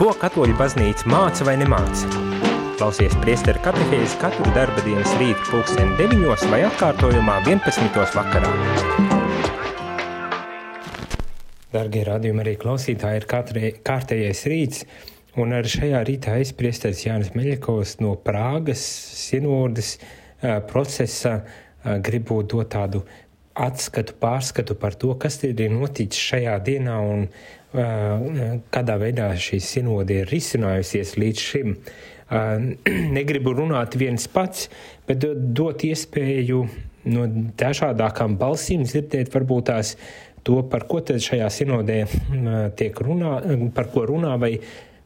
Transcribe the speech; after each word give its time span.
Ko 0.00 0.14
katoļu 0.16 0.54
baznīca 0.56 1.04
māca 1.12 1.44
vai 1.44 1.58
nemāca? 1.60 2.08
Klausies 2.78 3.12
priesteru 3.20 3.60
katehēzi 3.60 4.16
katru 4.22 4.46
darba 4.56 4.80
dienas 4.80 5.10
rītu 5.20 5.42
pulksteni 5.50 5.92
9 5.98 6.46
vai 6.48 6.62
atkārtojumā 6.70 7.34
11. 7.44 7.98
vakarā. 8.14 8.54
Dargie 11.76 12.06
radījumi 12.08 12.40
arī 12.46 12.56
klausītāji 12.64 13.20
ir 13.20 13.28
katrai, 13.34 13.74
kārtējais 13.90 14.42
rīts, 14.48 14.88
un 15.36 15.52
arī 15.58 15.74
šajā 15.76 16.02
rītā 16.08 16.40
es 16.40 16.56
priesteris 16.56 17.04
Jānis 17.04 17.34
Meļakovs 17.36 17.98
no 18.00 18.16
Prāgas 18.24 18.88
sinodas 19.20 19.98
procesa 20.72 21.42
gribu 21.84 22.40
dot 22.40 22.72
tādu 22.72 23.04
atskatu, 23.52 24.16
pārskatu 24.16 24.80
par 24.80 24.96
to, 24.96 25.12
kas 25.20 25.42
ir 25.44 25.60
noticis 25.68 26.30
šajā 26.32 26.56
dienā 26.64 26.96
un 27.04 27.26
uh, 27.28 27.59
kādā 27.70 28.96
veidā 28.98 29.30
šī 29.38 29.60
sinode 29.62 30.22
ir 30.22 30.32
risinājusies 30.32 31.16
līdz 31.20 31.44
šim. 31.50 31.76
Uh, 31.76 32.10
negribu 33.16 33.54
runāt 33.58 33.96
viens 33.98 34.28
pats, 34.30 34.68
bet 35.08 35.24
dot 35.54 35.82
iespēju 35.86 36.64
no 37.10 37.24
dažādākām 37.58 38.36
balsīm 38.38 38.84
dzirdēt 38.86 39.32
varbūt 39.34 39.70
tās 39.70 39.96
to, 40.46 40.60
par 40.70 40.86
ko 40.88 41.00
tad 41.04 41.22
šajā 41.24 41.48
sinodē 41.50 41.98
uh, 42.06 42.68
tiek 42.78 43.02
runā, 43.02 43.40
par 43.74 43.90
ko 43.90 44.06
runā 44.12 44.36
vai 44.40 44.54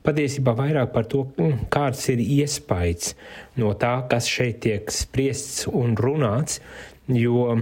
patiesībā 0.04 0.52
vairāk 0.58 0.92
par 0.92 1.08
to, 1.08 1.24
kāds 1.72 2.02
ir 2.12 2.20
iespējas 2.20 3.14
no 3.56 3.72
tā, 3.80 3.96
kas 4.10 4.28
šeit 4.28 4.60
tiek 4.66 4.92
spriests 4.92 5.64
un 5.70 5.96
runāts, 5.96 6.60
jo 7.08 7.56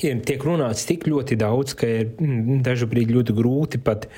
tiek 0.00 0.44
runāts 0.44 0.86
tik 0.88 1.06
ļoti 1.08 1.36
daudz, 1.40 1.74
ka 1.78 1.88
ir 1.88 2.12
mm, 2.16 2.62
dažkārt 2.64 3.12
ļoti 3.12 3.34
grūti 3.36 3.80
pat 3.84 4.08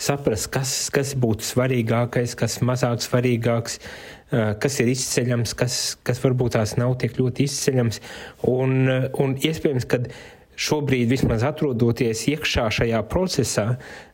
saprast, 0.00 0.50
kas, 0.54 0.74
kas 0.94 1.14
būtu 1.18 1.46
svarīgākais, 1.46 2.36
kas 2.38 2.60
mazāk 2.66 3.02
svarīgāks, 3.04 3.80
kas 4.30 4.78
ir 4.82 4.92
izceļams, 4.94 5.54
kas, 5.58 5.80
kas 6.06 6.22
varbūt 6.22 6.56
tās 6.56 6.76
nav 6.80 6.96
tik 7.02 7.18
ļoti 7.20 7.48
izceļams. 7.48 8.00
Un, 8.50 8.88
un 9.22 9.36
iespējams, 9.38 9.86
ka 9.90 10.02
šobrīd, 10.54 11.08
vismaz 11.10 11.42
atrodoties 11.46 12.24
iekšā 12.30 12.68
šajā 12.76 13.00
procesā, 13.10 13.66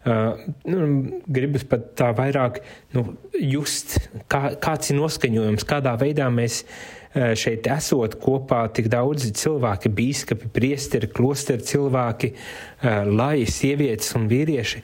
nu, 0.05 0.87
gribas 1.29 1.67
pat 1.69 1.91
tā 2.01 2.15
vairāk 2.17 2.63
nu, 2.97 3.11
just, 3.37 3.99
kā, 4.33 4.55
kāds 4.61 4.93
ir 4.93 5.01
noskaņojums, 5.01 5.69
kādā 5.69 5.93
veidā 6.01 6.31
mēs 6.33 6.63
Eh, 6.65 7.00
šeit 7.11 7.67
esot 7.67 8.15
kopā 8.23 8.65
tik 8.75 8.87
daudzi 8.91 9.33
cilvēki, 9.35 9.91
biskupi, 9.95 10.51
priesteri, 10.55 11.09
klosteri 11.11 11.65
cilvēki, 11.67 12.31
eh, 12.31 13.05
lai 13.11 13.47
sievietes 13.47 14.15
un 14.15 14.29
vīrieši. 14.31 14.83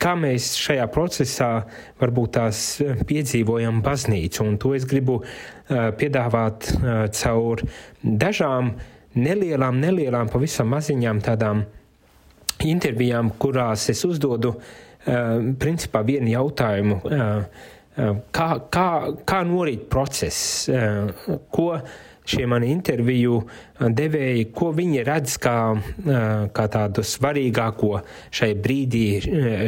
Kā 0.00 0.14
mēs 0.16 0.54
šajā 0.60 0.86
procesā 0.92 1.50
varbūt 2.00 2.32
tās 2.38 2.80
eh, 2.80 2.96
piedzīvojam 3.04 3.82
baznīcu, 3.84 4.40
un 4.46 4.56
to 4.58 4.74
es 4.74 4.84
gribu 4.88 5.22
piedāvāt 5.66 6.68
caur 7.10 7.60
dažām 7.98 8.68
nelielām, 9.18 9.80
nelielām, 9.82 10.28
pavisam 10.30 10.68
maziņām 10.70 11.18
tādām 11.26 11.64
intervijām, 12.62 13.32
kurās 13.34 13.88
es 13.90 14.04
uzdodu 14.06 14.52
principā 15.58 16.04
vienu 16.06 16.30
jautājumu 16.30 17.00
Kā, 17.96 18.48
kā, 18.68 18.88
kā 19.24 19.38
norit 19.48 19.86
process, 19.88 20.68
ko 21.52 21.68
šie 22.26 22.46
mani 22.50 22.68
interviju 22.74 23.38
devēji, 23.96 24.48
ko 24.56 24.72
viņi 24.76 25.04
redz 25.06 25.36
kā, 25.42 25.56
kā 26.56 26.66
tādu 26.72 27.04
svarīgāko 27.06 27.92
šai 28.34 28.50
brīdī, 28.60 29.04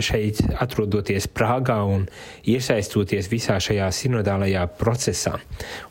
šeit 0.05 0.43
atrodoties 0.59 1.29
Prāgā 1.33 1.79
un 1.89 2.05
iesaistoties 2.49 3.31
visā 3.33 3.61
šajā 3.63 3.89
sinodālajā 3.95 4.67
procesā. 4.81 5.39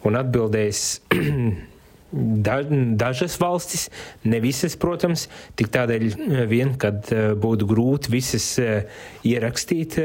Un 0.05 0.19
atbildēs 0.19 0.83
Da, 2.12 2.62
dažas 2.95 3.36
valstis, 3.40 3.90
ne 4.23 4.40
visas, 4.40 4.78
protams, 4.80 5.26
tik 5.60 5.68
tādēļ 5.73 6.06
eh, 6.08 6.45
vien, 6.48 6.72
kad 6.80 7.10
eh, 7.12 7.34
būtu 7.36 7.68
grūti 7.68 8.14
visas 8.14 8.45
eh, 8.64 9.02
ierakstīt, 9.28 9.98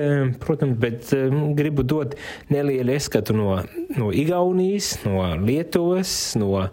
protams, 0.42 0.74
bet 0.82 1.12
gribu 1.54 1.86
dot 1.86 2.16
nelielu 2.50 2.96
ieskatu 2.96 3.36
no, 3.38 3.54
no 3.94 4.10
Igaunijas, 4.10 4.96
no 5.06 5.22
Lietuvas, 5.46 6.34
no 6.40 6.66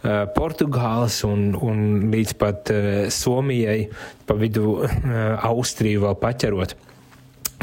Portugāles 0.00 1.18
un, 1.28 1.50
un 1.60 1.82
līdz 2.08 2.36
pat 2.40 2.70
Somijai, 3.12 3.90
pa 4.24 4.32
vidu 4.40 4.78
Austriju 4.80 6.06
vēl 6.06 6.16
paķerot, 6.22 6.72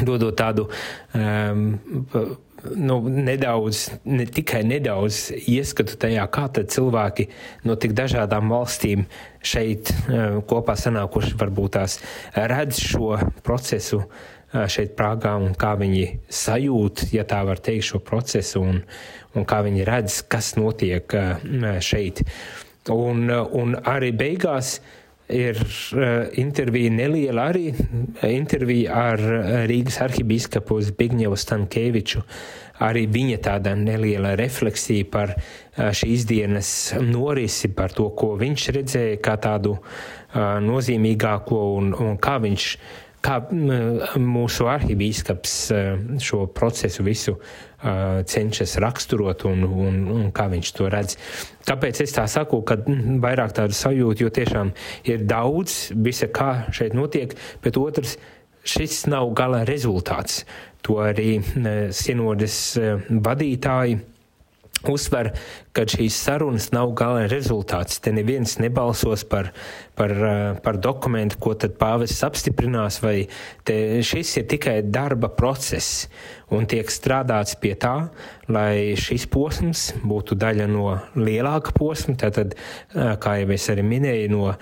dodot 0.06 0.38
tādu 0.38 0.68
um, 1.18 1.72
nu, 2.76 2.98
nedaudz, 3.08 3.88
ne 4.04 4.26
tikai 4.26 4.62
nedaudz 4.66 5.28
ieskatu 5.48 5.98
tajā, 6.00 6.24
kā 6.32 6.48
cilvēki 6.58 7.28
no 7.68 7.76
tik 7.80 7.94
dažādām 7.98 8.50
valstīm 8.52 9.06
šeit 9.42 9.92
uh, 9.92 10.40
kopā 10.48 10.76
sanākuši, 10.78 11.36
varbūt 11.38 11.76
tās 11.78 11.98
redz 12.34 12.80
šo 12.82 13.16
procesu 13.46 14.02
uh, 14.02 14.66
šeit 14.66 14.96
Prāgā 14.98 15.36
un 15.38 15.54
kā 15.58 15.74
viņi 15.78 16.06
sajūt, 16.28 17.08
ja 17.14 17.26
tā 17.28 17.42
var 17.46 17.62
teikt, 17.62 17.90
šo 17.92 18.02
procesu 18.04 18.62
un, 18.64 18.82
un 19.34 19.48
kā 19.48 19.62
viņi 19.66 19.86
redz, 19.88 20.22
kas 20.28 20.56
notiek 20.58 21.18
uh, 21.18 21.78
šeit. 21.84 22.24
Un, 22.88 23.26
un 23.28 23.74
arī 23.84 24.14
beigās 24.16 24.78
uh, 24.78 24.97
ir 25.34 25.58
uh, 25.60 26.28
intervija 26.40 26.92
neliela 26.94 27.48
arī 27.52 27.72
intervija 28.28 29.02
ar 29.12 29.22
Rīgas 29.68 30.00
arhibīskapu 30.06 30.80
Zbigņevu 30.88 31.38
Stankēviču. 31.38 32.24
Arī 32.86 33.08
viņa 33.10 33.40
tāda 33.42 33.72
neliela 33.74 34.36
refleksija 34.38 35.06
par 35.10 35.32
šīs 35.74 36.28
dienas 36.30 36.68
norisi, 37.02 37.72
par 37.74 37.90
to, 37.90 38.06
ko 38.14 38.36
viņš 38.38 38.68
redzēja 38.76 39.16
kā 39.18 39.34
tādu 39.42 39.72
nozīmīgāko 40.62 41.58
un, 41.74 41.90
un 41.98 42.14
kā 42.22 42.36
viņš 42.44 42.68
kā 43.24 43.38
mūsu 44.20 44.68
arhibīskaps 44.70 45.56
šo 46.22 46.44
procesu 46.54 47.04
visu 47.06 47.36
cenšas 48.28 48.76
raksturot 48.82 49.44
un, 49.46 49.62
un, 49.64 50.00
un 50.14 50.30
kā 50.34 50.48
viņš 50.50 50.72
to 50.74 50.88
redz. 50.90 51.18
Kāpēc 51.68 52.02
es 52.02 52.14
tā 52.16 52.26
saku, 52.30 52.62
ka 52.66 52.78
vairāk 53.22 53.54
tādu 53.58 53.76
sajūtu, 53.78 54.26
jo 54.26 54.32
tiešām 54.34 54.72
ir 55.06 55.22
daudz 55.30 55.92
visa, 55.94 56.26
kā 56.26 56.68
šeit 56.74 56.96
notiek, 56.98 57.36
bet 57.62 57.78
otrs, 57.78 58.16
šis 58.68 59.04
nav 59.10 59.30
gala 59.38 59.62
rezultāts. 59.68 60.42
To 60.86 61.00
arī 61.02 61.38
sinodes 61.94 62.60
vadītāji 63.10 63.98
uzsver, 64.86 65.32
ka 65.74 65.86
šīs 65.88 66.18
sarunas 66.26 66.68
nav 66.74 66.92
gala 66.98 67.26
rezultāts. 67.30 67.98
Te 68.02 68.12
neviens 68.14 68.58
nebalsos 68.62 69.24
par, 69.26 69.52
par, 69.98 70.14
par 70.64 70.78
dokumentu, 70.80 71.38
ko 71.42 71.54
tad 71.58 71.76
pāvests 71.80 72.24
apstiprinās, 72.26 73.00
vai 73.02 73.16
šis 73.66 74.36
ir 74.40 74.48
tikai 74.50 74.80
darba 74.86 75.30
process 75.34 76.06
un 76.54 76.64
tiek 76.68 76.88
strādāts 76.88 77.58
pie 77.60 77.74
tā, 77.76 78.08
lai 78.48 78.94
šis 78.96 79.26
posms 79.28 79.82
būtu 80.00 80.38
daļa 80.40 80.68
no 80.70 80.94
lielāka 81.18 81.74
posma. 81.76 82.16
Tātad, 82.18 82.54
kā 82.94 83.34
jau 83.42 83.50
es 83.52 83.68
arī 83.72 83.84
minēju, 83.84 84.30
no 84.32 84.54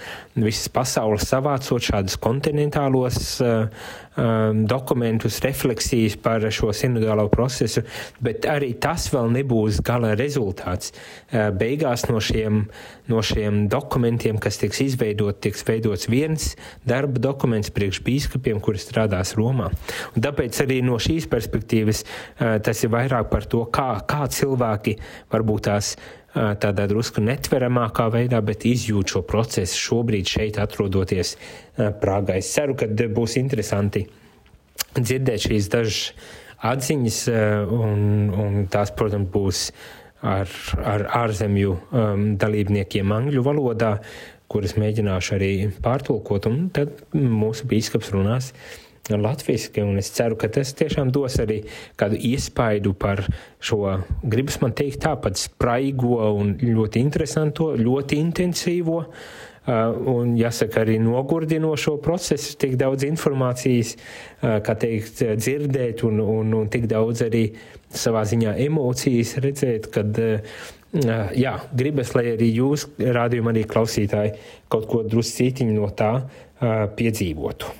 visas 0.42 0.72
pasaules 0.72 1.28
savācot 1.30 1.86
šādus 1.86 2.18
kontinentālos 2.22 3.38
uh, 3.44 3.70
um, 4.16 4.64
dokumentus, 4.66 5.38
refleksijas 5.44 6.18
par 6.22 6.44
šo 6.50 6.72
sinodālo 6.74 7.28
procesu, 7.32 7.84
bet 8.22 8.48
arī 8.50 8.72
tas 8.82 9.06
vēl 9.12 9.30
nebūs 9.38 9.80
gala 9.86 10.16
rezultāts. 10.18 10.92
Uh, 11.30 11.48
beigās 11.54 12.08
no 12.10 12.22
šiem, 12.22 12.64
no 13.10 13.22
šiem 13.22 13.66
dokumentiem, 13.72 14.40
kas 14.42 14.60
tiks 14.62 14.82
izveidot, 14.84 15.40
tiks 15.42 15.64
veidots 15.66 16.10
viens 16.10 16.52
darba 16.86 17.22
dokuments 17.30 17.72
priekš 17.74 18.02
bīskapiem, 18.06 18.60
kuri 18.62 18.82
strādās 18.82 19.36
Romā. 19.38 19.70
Un 20.14 20.24
tāpēc 20.24 20.62
arī 20.64 20.82
no 20.84 21.00
šīs 21.02 21.28
perspektīvas 21.30 21.56
perspektīvas 21.56 22.04
tas 22.62 22.84
ir 22.84 22.92
vairāk 22.92 23.30
par 23.30 23.46
to, 23.46 23.64
kā, 23.70 24.00
kā 24.06 24.26
cilvēki 24.28 24.96
varbūt 25.32 25.66
tās 25.68 25.96
tādā 26.34 26.86
drusku 26.86 27.22
netveramākā 27.24 28.10
veidā, 28.12 28.42
bet 28.44 28.66
izjūt 28.68 29.14
šo 29.14 29.22
procesu 29.24 29.78
šobrīd 29.80 30.28
šeit 30.28 30.58
atrodoties 30.60 31.36
Prāgā. 31.76 32.36
Es 32.36 32.52
ceru, 32.52 32.76
ka 32.76 32.86
būs 32.86 33.38
interesanti 33.40 34.06
dzirdēt 34.96 35.48
šīs 35.48 35.70
dažas 35.72 36.12
atziņas, 36.66 37.22
un, 37.72 38.28
un 38.32 38.66
tās, 38.68 38.92
protams, 38.96 39.30
būs 39.32 39.70
ar, 40.22 40.50
ar 40.84 41.06
ārzemju 41.24 41.76
um, 41.76 42.26
dalībniekiem 42.40 43.12
angļu 43.18 43.44
valodā, 43.46 43.96
kuras 44.46 44.76
mēģināšu 44.78 45.36
arī 45.36 45.52
pārtulkot, 45.82 46.46
un 46.50 46.68
tad 46.74 46.92
mūsu 47.12 47.66
bīskaps 47.68 48.12
runās 48.14 48.52
uh, 48.52 48.86
latviešu, 49.14 49.70
un 49.82 49.98
es 49.98 50.10
ceru, 50.10 50.36
ka 50.36 50.48
tas 50.50 50.72
tiešām 50.74 51.10
dos 51.14 51.38
arī 51.42 51.60
kādu 51.98 52.18
iespaidu 52.18 52.94
par 52.98 53.22
šo, 53.60 54.00
gribas 54.22 54.58
man 54.62 54.74
teikt, 54.74 55.04
tāpat 55.04 55.38
spraigo 55.38 56.18
un 56.34 56.56
ļoti 56.58 57.02
interesanto, 57.02 57.74
ļoti 57.78 58.18
intensīvo 58.18 59.04
un 59.66 60.34
jāsaka 60.38 60.82
arī 60.84 60.98
nogurdinošo 61.02 61.96
procesu, 62.02 62.54
tik 62.60 62.76
daudz 62.80 63.06
informācijas, 63.08 63.96
kā 64.40 64.76
teikt, 64.78 65.24
dzirdēt 65.40 66.04
un, 66.06 66.20
un, 66.22 66.54
un 66.60 66.68
tik 66.72 66.86
daudz 66.90 67.24
arī 67.26 67.48
savā 67.90 68.24
ziņā 68.28 68.56
emocijas 68.66 69.36
redzēt, 69.42 69.90
kad 69.94 70.20
jā, 71.36 71.56
gribas, 71.76 72.14
lai 72.16 72.28
arī 72.34 72.52
jūs, 72.60 72.86
rādījumi 72.98 73.52
arī 73.54 73.64
klausītāji, 73.70 74.36
kaut 74.72 74.86
ko 74.90 75.02
druscītiņu 75.06 75.80
no 75.80 75.90
tā 75.96 76.12
piedzīvotu. 76.98 77.74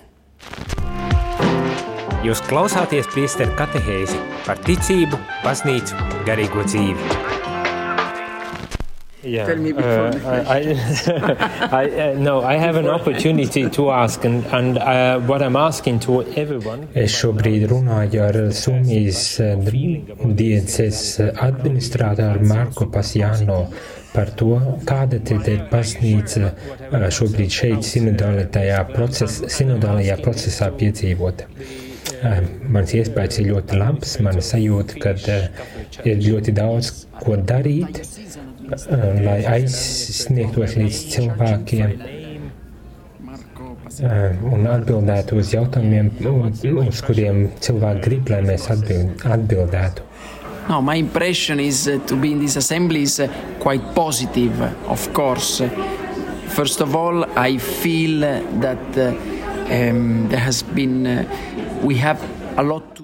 Jūs 2.26 2.40
klausāties 2.48 3.06
priesteru 3.12 3.54
katehēzi 3.58 4.18
par 4.48 4.58
ticību, 4.66 5.20
baznīcu, 5.44 6.00
garīgo 6.26 6.66
dzīvi. 6.66 7.25
Yeah. 9.26 9.46
Tell 9.46 9.56
me 9.56 9.73
before. 9.73 10.14
Uh, 10.23 10.44
I, 10.46 10.61
I, 11.73 11.82
I, 12.11 12.14
no, 12.14 12.43
I 12.43 12.55
have 12.55 12.76
an 12.76 12.87
opportunity 12.87 13.69
to 13.70 13.90
ask, 13.90 14.25
and, 14.25 14.44
and 14.46 14.78
uh, 14.78 15.19
what 15.20 15.43
I'm 15.43 15.56
asking 15.56 15.99
to 16.06 16.23
everyone. 16.38 16.87
Es 16.94 17.17
šobrīd 17.19 17.67
runāju 17.73 18.23
ar 18.23 18.38
Somijas 18.55 19.23
uh, 19.43 19.56
dieces 20.38 21.00
administrātoru 21.19 22.46
Marko 22.46 22.87
Pasjāno 22.87 23.64
par 24.14 24.31
to, 24.38 24.61
kāda 24.87 25.19
tad 25.26 25.50
ir 25.50 25.67
baznīca 25.72 26.52
uh, 26.52 27.08
šobrīd 27.19 27.58
šeit 27.58 27.88
sinodālajā 27.88 28.79
procesā, 28.93 29.50
sinodālajā 29.58 30.20
procesā 30.22 30.70
piedzīvota. 30.79 31.50
Uh, 32.17 32.46
mans 32.70 32.94
iespējas 32.94 33.43
ir 33.43 33.50
ļoti 33.50 33.82
labs, 33.82 34.14
mana 34.22 34.44
sajūta, 34.44 35.02
ka 35.02 35.17
ir 36.06 36.22
ļoti 36.22 36.55
daudz 36.55 36.93
ko 37.19 37.34
darīt, 37.43 38.05
lai 39.24 39.40
aizsniegtos 39.56 40.76
līdz 40.78 41.02
cilvēkiem 41.14 41.92
un 43.96 44.66
atbildētu 44.68 45.38
uz 45.40 45.52
jautājumiem, 45.54 46.10
uz 46.82 47.00
kuriem 47.06 47.46
cilvēki 47.64 48.02
grib, 48.04 48.32
lai 48.32 48.42
mēs 48.44 48.66
atbild, 48.72 49.22
atbildētu. 49.24 50.04
No, 50.68 50.80
my 50.82 50.96
impression 50.96 51.60
is 51.60 51.86
uh, 51.86 52.00
to 52.06 52.16
be 52.16 52.32
in 52.32 52.40
this 52.40 52.56
assembly 52.56 53.02
is 53.02 53.20
uh, 53.20 53.28
quite 53.60 53.94
positive, 53.94 54.60
of 54.88 55.12
course. 55.14 55.62
First 56.48 56.80
of 56.80 56.96
all, 56.96 57.24
I 57.38 57.58
feel 57.58 58.20
that 58.60 58.98
um, 59.70 60.28
there 60.28 60.40
has 60.40 60.62
been, 60.62 61.06
uh, 61.06 61.24
we 61.84 61.94
have 61.96 62.20
a 62.56 62.64
lot 62.64 62.95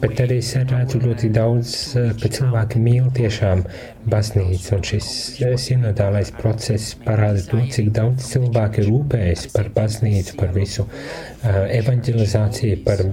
Bet 0.00 0.20
arī 0.24 0.38
es 0.40 0.54
redzu 0.56 0.98
ļoti 1.02 1.28
daudz, 1.34 1.72
eh, 2.00 2.12
ka 2.20 2.30
cilvēki 2.32 2.80
mīl 2.80 3.10
tiešām 3.16 3.64
baznīcu, 4.08 4.72
un 4.78 4.84
šis 4.90 5.08
eh, 5.44 5.56
sinodālais 5.60 6.32
process 6.38 6.94
parāda 7.04 7.42
to, 7.50 7.60
cik 7.74 7.90
daudz 7.98 8.30
cilvēki 8.32 8.86
rūpējas 8.88 9.50
par 9.52 9.68
baznīcu, 9.76 10.36
par 10.40 10.54
visu 10.56 10.86
uh, 10.86 11.66
evanģelizāciju, 11.76 12.80
par 12.86 13.04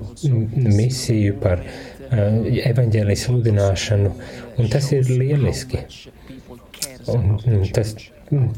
misiju, 0.53 1.37
par 1.43 1.63
evanģēlijas 2.07 3.25
sludināšanu, 3.27 4.11
un 4.57 4.69
tas 4.71 4.91
ir 4.95 5.09
lieliski. 5.11 5.81
Un, 7.11 7.65
tas 7.75 7.95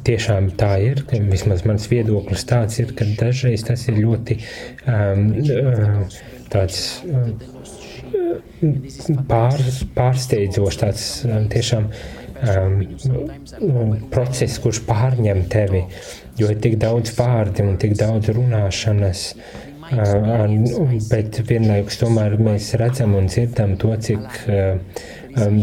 tiešām 0.05 0.51
tā 0.59 0.75
ir, 0.85 1.01
ka 1.09 1.17
vismaz 1.31 1.65
mans 1.65 1.87
viedoklis 1.89 2.45
tāds 2.49 2.77
ir, 2.81 2.93
ka 2.97 3.09
dažreiz 3.17 3.65
tas 3.65 3.87
ir 3.89 3.97
ļoti 4.03 4.37
um, 4.85 5.25
tāds. 6.53 6.83
Um, 7.09 7.33
pār, 9.29 9.63
pārsteidzošs, 9.95 10.79
tāds 10.81 11.05
um, 11.27 11.47
tiešām 11.51 11.87
um, 12.49 13.95
process, 14.13 14.59
kurš 14.63 14.83
pārņem 14.87 15.45
tevi, 15.51 15.85
jo 16.39 16.51
ir 16.51 16.61
tik 16.63 16.79
daudz 16.81 17.13
vārdi 17.17 17.65
un 17.65 17.79
tik 17.81 17.97
daudz 17.99 18.31
runāšanas. 18.35 19.25
Uh, 19.89 20.45
bet 21.09 21.39
vienlaikus 21.49 21.97
tomēr 21.97 22.35
mēs 22.37 22.75
redzam 22.77 23.15
un 23.17 23.25
dzirdam 23.31 23.73
to, 23.81 23.95
cik 24.05 24.27
uh, 24.45 24.53
um, 24.53 24.83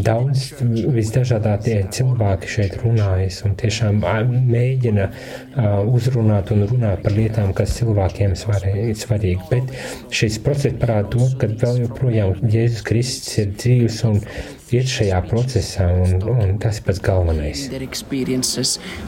daudz 0.07 0.49
visdažādākie 0.61 1.79
cilvēki 1.95 2.51
šeit 2.51 2.77
runājas 2.83 3.43
un 3.47 3.57
tiešām 3.59 4.03
mēģina 4.03 5.07
uh, 5.09 5.81
uzrunāt 5.87 6.53
un 6.55 6.67
runāt 6.71 7.03
par 7.05 7.17
lietām, 7.17 7.53
kas 7.57 7.77
cilvēkiem 7.79 8.37
svarīgi. 8.39 9.39
Bet 9.51 9.73
šis 10.15 10.41
process 10.45 10.79
parāda 10.81 11.11
to, 11.15 11.31
ka 11.41 11.51
vēl 11.53 11.83
joprojām 11.87 12.37
Jēzus 12.53 12.85
Kristus 12.87 13.39
ir 13.43 13.53
dzīvs 13.57 14.03
un 14.09 14.21
ir 14.75 14.89
šajā 14.91 15.21
procesā, 15.31 15.87
un, 16.03 16.19
un 16.33 16.59
tas 16.63 16.81
ir 16.81 16.89
pats 16.89 17.01
galvenais. 17.03 17.69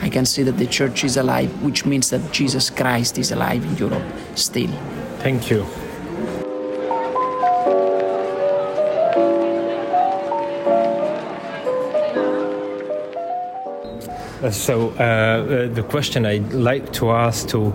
I 0.02 0.08
can 0.08 0.24
see 0.24 0.42
that 0.44 0.58
the 0.58 0.66
church 0.66 1.04
is 1.04 1.16
alive, 1.16 1.50
which 1.62 1.84
means 1.84 2.10
that 2.10 2.32
Jesus 2.32 2.70
Christ 2.70 3.18
is 3.18 3.32
alive 3.32 3.64
in 3.64 3.76
Europe 3.76 4.04
still. 4.34 4.70
Thank 5.20 5.50
you. 5.50 5.66
So 14.50 14.90
uh, 14.90 15.02
uh, 15.02 15.68
the 15.68 15.82
question 15.82 16.26
I'd 16.26 16.52
like 16.52 16.92
to 16.94 17.10
ask 17.10 17.48
to 17.48 17.72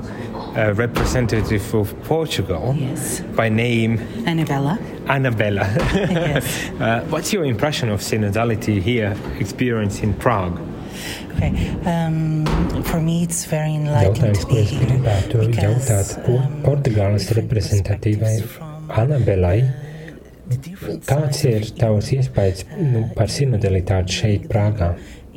a 0.56 0.74
representative 0.74 1.74
of 1.74 1.94
Portugal 2.04 2.75
yes. 2.78 3.22
by 3.36 3.50
name 3.50 4.00
Annabella. 4.25 4.80
Annabella. 5.08 5.66
yes. 5.94 6.70
uh, 6.80 7.06
what's 7.10 7.34
your 7.34 7.46
impression 7.46 7.90
of 7.90 8.02
synodality 8.02 8.81
here, 8.81 9.18
experience 9.40 10.02
in 10.02 10.14
Prague? 10.14 10.60
Okay. 11.36 11.75
Um, 11.86 12.46
for 12.84 13.02
me 13.02 13.24
it's 13.24 13.46
very 13.46 13.74
enlightening 13.75 14.34
to 14.34 14.46
be 14.48 14.62
here. 14.62 14.88
Because, 15.28 16.18
um, 16.18 16.62
Portugāles 16.64 17.31
reprezentatīvai 17.34 18.36
Annabelai. 18.90 19.58
Kāds 21.08 21.40
ir 21.48 21.64
tavs 21.80 22.12
iespējas 22.14 22.66
nu, 22.75 23.08
par 23.16 23.31
sinodalitāti 23.31 24.18
šeit, 24.20 24.48
Prāgā? 24.52 24.94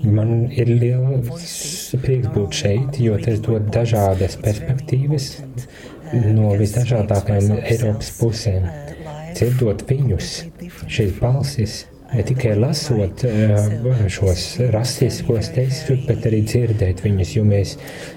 Man 0.06 0.46
ir 0.54 0.68
liels 0.70 1.94
prieks 2.02 2.30
būt 2.34 2.58
šeit, 2.60 2.98
jo 3.02 3.16
tas 3.22 3.40
dod 3.42 3.66
dažādas 3.74 4.36
perspektīvas 4.42 5.28
no 6.36 6.52
visdažādākajām 6.60 7.58
Eiropas 7.62 8.12
pusēm. 8.20 8.68
Dzirdot 9.36 9.82
viņus, 9.88 10.30
šīs 10.88 11.16
balsis, 11.18 11.74
ne 12.14 12.24
tikai 12.26 12.54
lasot 12.56 13.26
uh, 13.28 14.06
šos 14.12 14.46
rasiskos 14.72 15.50
tekstus, 15.56 16.06
bet 16.06 16.28
arī 16.30 16.42
dzirdēt 16.46 17.02
viņus, 17.04 17.34
jo 17.36 17.44
mēs 17.48 17.74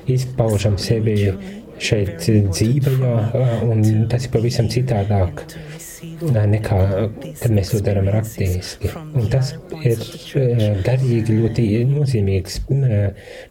izpaužam 0.07 0.77
sevi 0.80 1.18
šeit 1.80 2.30
dzīvajā, 2.30 3.15
uh, 3.18 3.65
un 3.68 4.07
tas 4.12 4.30
ir 4.30 4.35
pavisam 4.35 4.69
citādāk 4.71 5.44
nekā 6.01 6.79
kad 7.41 7.53
mēs 7.53 7.73
to 7.73 7.81
darām 7.85 8.09
rakstiski. 8.11 8.91
Un 9.13 9.29
tas 9.31 9.53
ir 9.83 10.03
garīgi 10.85 11.39
ļoti 11.41 11.68
nozīmīgs 11.89 12.61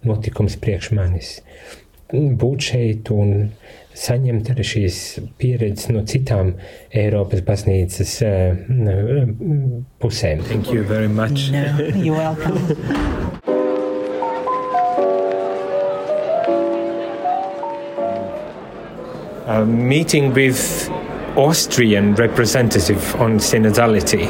notikums 0.09 0.59
priekš 0.63 0.93
manis. 0.99 1.35
Būt 2.13 2.71
šeit 2.71 3.11
un 3.13 3.51
saņemt 3.99 4.49
arī 4.55 4.65
šīs 4.65 4.99
pieredzes 5.41 5.91
no 5.93 6.05
citām 6.09 6.55
Eiropas 6.95 7.43
baznīcas 7.45 8.17
pusēm. 10.01 10.45
Thank 10.49 10.73
you 10.73 10.85
very 10.85 11.09
much. 11.09 11.51
No, 11.53 11.67
you're 11.95 12.17
welcome. 12.17 13.39
Uh, 19.49 19.65
meeting 19.65 20.35
with 20.35 20.91
Austrian 21.39 22.17
representative 22.17 23.15
on 23.17 23.39
synodality. 23.39 24.27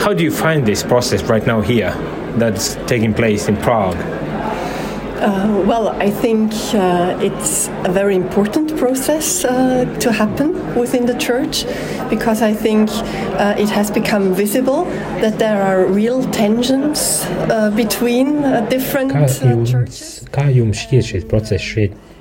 How 0.00 0.12
do 0.12 0.24
you 0.24 0.32
find 0.32 0.66
this 0.66 0.82
process 0.82 1.22
right 1.22 1.46
now 1.46 1.60
here 1.60 1.92
that's 2.36 2.74
taking 2.86 3.14
place 3.14 3.48
in 3.48 3.56
Prague? 3.58 3.96
Uh, 3.96 5.62
well, 5.66 5.88
I 6.00 6.10
think 6.10 6.52
uh, 6.74 7.16
it's 7.20 7.68
a 7.84 7.90
very 7.90 8.16
important 8.16 8.76
process 8.76 9.44
uh, 9.44 9.84
to 10.00 10.12
happen 10.12 10.54
within 10.76 11.06
the 11.06 11.16
church 11.18 11.64
because 12.10 12.42
I 12.42 12.54
think 12.54 12.90
uh, 12.90 13.54
it 13.56 13.68
has 13.68 13.90
become 13.90 14.34
visible 14.34 14.84
that 15.20 15.38
there 15.38 15.62
are 15.62 15.86
real 15.86 16.22
tensions 16.30 17.24
uh, 17.26 17.70
between 17.74 18.44
uh, 18.44 18.66
different 18.68 19.12
churches. 19.12 20.24
Kā 20.30 20.50
jums 20.50 20.86
šķiet 20.86 21.06
šis 21.06 21.28
process 21.30 21.62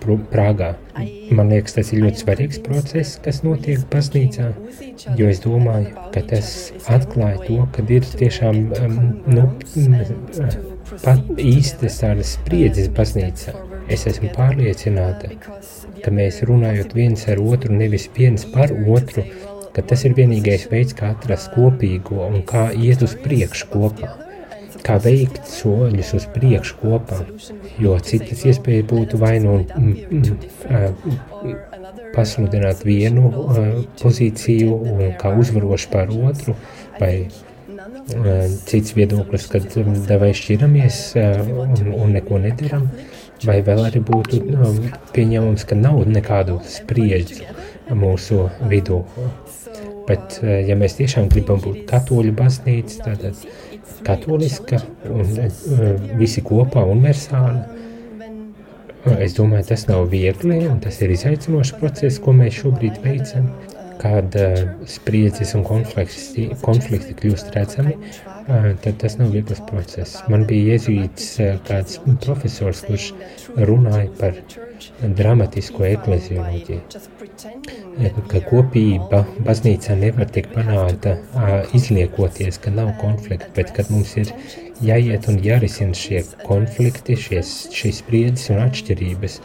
Prāgā. 0.04 0.74
Man 1.38 1.50
liekas, 1.52 1.76
tas 1.76 1.92
ir 1.92 2.04
ļoti 2.06 2.22
svarīgs 2.24 2.60
process, 2.64 3.18
kas 3.24 3.42
notiek 3.44 3.84
baznīcā, 3.92 4.50
jo 5.20 5.30
es 5.32 5.42
domāju, 5.44 5.92
ka 6.14 6.24
tas 6.30 6.52
atklāja 6.98 7.42
to, 7.44 7.58
ka 7.76 7.86
ir 7.92 8.08
tiešām 8.22 8.62
um, 8.78 9.00
nu, 9.28 9.48
pat 11.04 11.42
īstas 11.42 12.00
tādas 12.04 12.36
spriedzes 12.38 12.92
baznīcā. 12.98 13.56
Es 13.92 14.08
esmu 14.10 14.32
pārliecināta, 14.36 15.34
ka 16.04 16.14
mēs 16.14 16.44
runājot 16.48 16.96
viens 16.96 17.28
ar 17.32 17.42
otru, 17.44 17.76
nevis 17.76 18.10
viens 18.16 18.48
par 18.54 18.74
otru, 18.76 19.26
ka 19.76 19.84
tas 19.86 20.08
ir 20.08 20.16
vienīgais 20.18 20.70
veids, 20.72 20.96
kā 20.98 21.12
atrast 21.16 21.52
kopīgo 21.56 22.24
un 22.28 22.42
kā 22.48 22.70
iet 22.76 23.04
uz 23.06 23.18
priekšu 23.24 23.70
kopā 23.76 24.27
kā 24.86 24.98
veikt 25.04 25.42
soļus 25.50 26.14
uz 26.18 26.28
priekšu 26.36 26.78
kopā, 26.82 27.22
jo 27.82 27.98
citas 28.04 28.46
iespējas 28.48 28.88
būtu 28.90 29.20
vai 29.22 29.38
nu 29.44 29.60
mm, 29.64 30.22
mm, 30.22 31.58
pasludināt 32.16 32.86
vienu 32.88 33.32
pozīciju 34.02 34.80
un 34.94 35.04
kā 35.20 35.34
uzvarošu 35.38 35.92
pār 35.94 36.14
otru, 36.30 36.56
vai 37.00 37.28
cits 38.68 38.96
viedoklis, 38.96 39.48
kad 39.52 39.68
vai 40.22 40.32
šķiramies 40.36 41.02
un, 41.18 41.92
un 41.92 42.14
neko 42.16 42.40
nedaram, 42.44 42.88
vai 43.46 43.60
vēl 43.66 43.84
arī 43.90 44.02
būtu 44.06 44.42
pieņemams, 45.16 45.68
ka 45.68 45.78
nav 45.78 46.02
nekādu 46.10 46.60
spriedzi 46.68 47.46
mūsu 47.92 48.48
vidū. 48.72 49.04
Bet, 50.08 50.40
ja 50.42 50.78
mēs 50.80 50.96
tiešām 50.96 51.28
gribam 51.32 51.60
būt 51.60 51.84
katoļu 51.90 52.32
baznīca, 52.38 53.18
tad 53.20 53.42
katoliska 54.08 54.80
un 55.10 55.26
visi 56.20 56.44
kopā 56.46 56.84
universāli, 56.88 57.64
es 59.24 59.36
domāju, 59.38 59.70
tas 59.72 59.88
nav 59.88 60.08
viegli 60.12 60.64
un 60.68 60.80
tas 60.84 61.00
ir 61.02 61.14
izaicinošs 61.16 61.76
process, 61.80 62.22
ko 62.24 62.36
mēs 62.36 62.62
šobrīd 62.62 63.00
veicam 63.04 63.50
kad 64.02 64.38
uh, 64.40 64.62
spriedzes 64.90 65.54
un 65.58 65.66
konflikti, 65.68 66.50
konflikti 66.64 67.16
kļūst 67.18 67.52
redzami, 67.56 67.98
uh, 67.98 68.72
tad 68.84 69.02
tas 69.04 69.18
nav 69.20 69.34
viegls 69.36 69.64
process. 69.70 70.22
Man 70.32 70.46
bija 70.50 70.78
iezīts 70.78 71.36
uh, 71.44 71.58
kāds 71.68 72.00
profesors, 72.24 72.86
kurš 72.88 73.12
runāja 73.58 74.10
par 74.22 74.42
dramatisko 75.18 75.86
eklezioloģiju, 75.88 76.82
ka 78.32 78.42
kopība 78.48 79.24
baznīcā 79.46 79.98
nevar 80.00 80.30
tikt 80.34 80.54
panākta 80.56 81.16
izliekoties, 81.78 82.60
ka 82.62 82.74
nav 82.74 82.94
konflikta, 83.02 83.50
bet 83.58 83.74
kad 83.78 83.92
mums 83.94 84.16
ir 84.22 84.34
jāiet 84.84 85.30
un 85.32 85.40
jārisina 85.44 85.98
šie 85.98 86.24
konflikti, 86.46 87.18
šīs 87.18 88.02
spriedzes 88.02 88.52
un 88.54 88.64
atšķirības, 88.68 89.40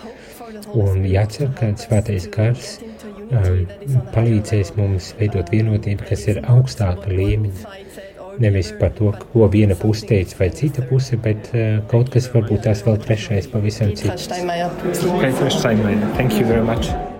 un 0.78 1.04
jācer, 1.08 1.52
ka 1.58 1.72
svētais 1.80 2.28
gars 2.32 2.76
palīdzēs 4.14 4.74
mums 4.78 5.12
veidot 5.18 5.52
vienotību, 5.52 6.08
kas 6.08 6.26
ir 6.32 6.42
augstāka 6.48 7.12
līmeņa. 7.12 7.78
Nevis 8.42 8.72
par 8.80 8.94
to, 8.96 9.12
ko 9.32 9.46
viena 9.52 9.76
puse 9.76 10.06
teica 10.08 10.38
vai 10.40 10.48
cita 10.56 10.84
puse, 10.88 11.18
bet 11.20 11.52
uh, 11.52 11.82
kaut 11.92 12.08
kas 12.14 12.30
varbūt 12.32 12.64
tās 12.66 12.80
vēl 12.86 12.96
trešais 13.04 13.50
pavisam 13.52 13.92
cits. 13.92 14.28
Thank 16.16 16.40
you 16.40 16.46
very 16.46 16.64
much. 16.64 17.11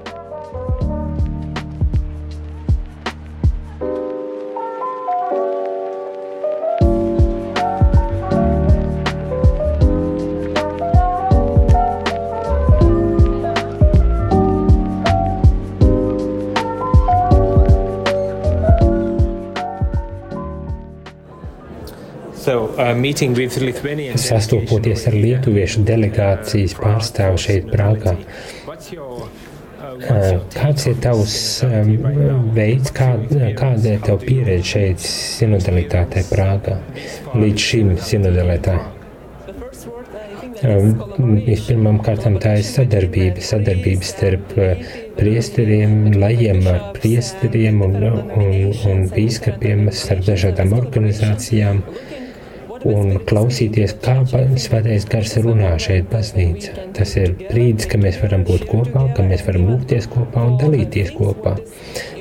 Sastopoties 24.21 25.07
ar 25.11 25.17
lietuviešu 25.17 25.85
delegācijas 25.89 26.75
pārstāvu 26.79 27.41
šeit 27.41 27.69
Prāgā, 27.73 28.15
uh, 28.17 29.29
kāds 30.55 30.89
ir 30.91 30.97
tavs 31.05 31.37
um, 31.67 31.93
veids, 32.57 32.93
kā, 32.97 33.13
kāda 33.59 33.97
ir 33.97 34.03
tava 34.05 34.19
pieredze 34.23 34.69
šeit 34.73 35.05
sinodalitātē 35.05 36.25
Prāgā 36.31 36.79
līdz 37.35 37.69
šim 37.69 37.95
sinodalitātē? 38.01 38.81
Um, 40.63 40.93
Vispirmām 41.43 41.97
kārtām 42.07 42.37
tā 42.43 42.53
ir 42.61 42.67
sadarbība, 42.69 43.43
sadarbība 43.43 44.07
starp 44.07 44.53
uh, 44.55 44.89
priesteriem, 45.19 46.13
lajiem 46.23 46.63
ar 46.71 46.81
priesteriem 47.01 47.83
un, 47.83 47.97
un, 48.07 48.51
un 48.93 49.07
bīskapiem 49.11 49.89
starp 49.91 50.23
dažādām 50.29 50.77
organizācijām. 50.79 51.83
Uh, 51.83 52.22
un 52.89 53.17
klausīties, 53.29 53.95
kā 54.03 54.17
svētais 54.27 55.07
gars 55.11 55.35
runā 55.45 55.73
šeit 55.83 56.09
baznīca. 56.13 56.89
Tas 56.97 57.15
ir 57.21 57.35
brīdis, 57.41 57.89
kad 57.91 58.03
mēs 58.05 58.19
varam 58.23 58.47
būt 58.49 58.67
kopā, 58.71 59.07
kad 59.17 59.29
mēs 59.29 59.45
varam 59.47 59.69
lūgties 59.71 60.09
kopā 60.13 60.47
un 60.51 60.59
dalīties 60.63 61.15
kopā. 61.17 61.57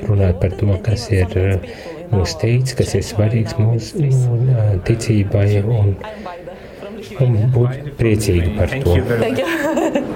Runāt 0.06 0.40
par 0.42 0.56
to, 0.60 0.70
kas 0.86 1.08
ir 1.14 1.36
uh, 1.40 1.74
mūsu 2.12 2.38
teicis, 2.44 2.78
kas 2.78 2.96
ir 2.98 3.06
svarīgs 3.06 3.58
mūsu 3.60 4.06
uh, 4.06 4.72
ticībai 4.88 5.48
un, 5.62 5.94
un 7.18 7.38
būt 7.54 7.94
priecīgi 8.00 8.56
par 8.58 8.80
to. 8.82 8.98
Thank 9.22 9.44
you. 9.44 10.11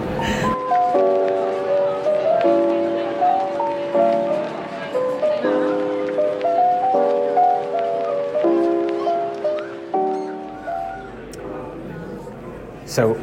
So 12.97 13.15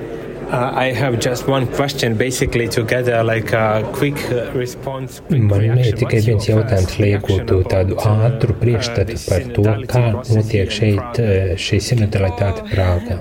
uh, 0.51 0.71
I 0.75 0.91
have 0.91 1.19
just 1.19 1.47
one 1.47 1.65
question, 1.65 2.15
basically 2.15 2.67
to 2.69 2.83
get 2.83 3.07
a, 3.07 3.23
like 3.23 3.53
a 3.53 3.89
quick 3.91 4.19
uh, 4.29 4.51
response. 4.53 5.19
Quick 5.27 5.41
Man 5.41 5.79
ir 5.81 5.97
tikai 5.97 6.19
viens 6.27 6.45
jautājums, 6.45 6.93
lai 7.01 7.09
iegūtu 7.15 7.57
tādu 7.71 7.97
ātru 7.97 8.53
priekšstatu 8.61 9.17
par 9.25 9.47
to, 9.55 9.65
kā 9.89 10.03
notiek 10.29 10.75
šeit 10.77 11.21
uh, 11.23 11.55
šī 11.57 11.81
sinodalitāte 11.87 12.67
Prāgā. 12.69 13.17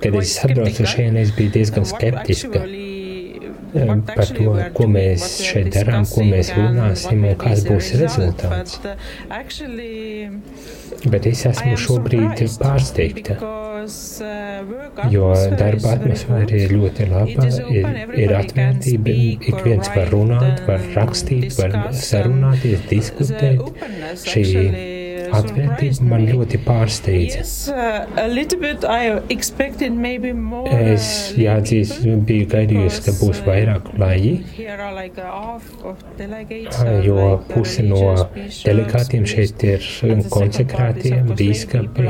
Kad 0.00 0.20
es 0.22 0.38
atbraucu 0.48 0.88
šeit, 0.94 1.20
es 1.20 1.36
biju 1.36 1.52
diezgan 1.58 1.84
skeptiska 1.92 2.64
par 4.08 4.30
to, 4.36 4.54
ko 4.76 4.86
mēs 4.90 5.26
šeit 5.44 5.72
darām, 5.74 6.06
ko 6.08 6.24
mēs 6.28 6.52
runāsim 6.56 7.24
un 7.26 7.36
kāds 7.40 7.64
būs 7.66 7.90
rezultāts. 8.00 8.78
Bet 11.10 11.26
es 11.28 11.44
esmu 11.50 11.74
šobrīd 11.80 12.40
pārsteigta, 12.60 13.36
jo 15.12 15.28
darba 15.58 15.94
atmosfēra 15.98 16.62
ir 16.62 16.74
ļoti 16.78 17.08
laba, 17.10 17.48
ir, 17.74 17.90
ir 18.24 18.34
atvērtība, 18.38 19.18
ik 19.50 19.60
viens 19.66 19.90
var 19.96 20.12
runāt, 20.14 20.64
var 20.68 20.88
rakstīt, 20.96 21.50
var 21.58 21.78
sarunāties, 21.98 22.86
diskutēt. 22.88 23.64
Šī 24.24 24.44
atvērtība 25.38 26.08
man 26.08 26.24
ļoti 26.28 26.60
pārsteidza. 26.64 27.44
Es 30.74 31.10
jāatzīst, 31.38 32.04
biju 32.28 32.48
gaidījusi, 32.52 33.02
ka 33.06 33.14
būs 33.20 33.42
vairāk 33.46 33.90
laji, 34.00 34.32
jo 37.04 37.28
puse 37.50 37.84
no 37.86 38.02
delegātiem 38.64 39.26
šeit 39.28 39.64
ir 39.66 39.88
konsekrētie, 40.32 41.14
bīskapi, 41.34 42.08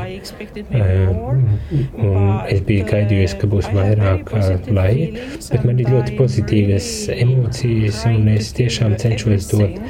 un 2.05 2.23
es 2.51 2.65
biju 2.69 2.89
gaidījusi, 2.91 3.41
ka 3.41 3.51
būs 3.55 3.71
vairāk 3.75 4.35
laji, 4.75 5.11
bet 5.51 5.65
man 5.67 5.81
ir 5.81 5.93
ļoti 5.95 6.19
pozitīvas 6.19 6.91
emocijas, 7.15 8.05
un 8.11 8.29
es 8.35 8.53
tiešām 8.57 8.99
cenšos 9.01 9.51
dot 9.53 9.81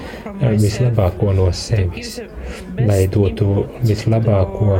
vislabāko 0.61 1.33
no 1.37 1.51
sevis, 1.55 2.19
lai 2.79 3.05
dotu 3.25 3.67
vislabāko 3.83 4.79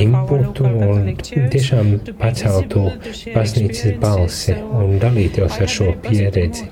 inputu 0.00 0.66
un 0.66 1.10
tiešām 1.52 1.92
paceltu 2.20 2.86
baznīcas 3.34 3.98
balsi 4.02 4.56
un 4.56 4.98
dalītos 5.02 5.60
ar 5.60 5.70
šo 5.70 5.92
pieredzi, 6.04 6.68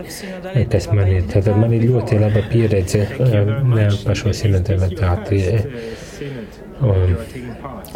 kas 0.70 0.90
man 0.92 1.14
ir. 1.14 1.26
Tātad 1.28 1.58
man 1.60 1.74
ir 1.76 1.88
ļoti 1.90 2.20
laba 2.22 2.44
pieredze 2.52 3.06
par 4.04 4.18
šo 4.18 4.34
sinodalitāti. 4.36 5.42
Um, 6.78 7.14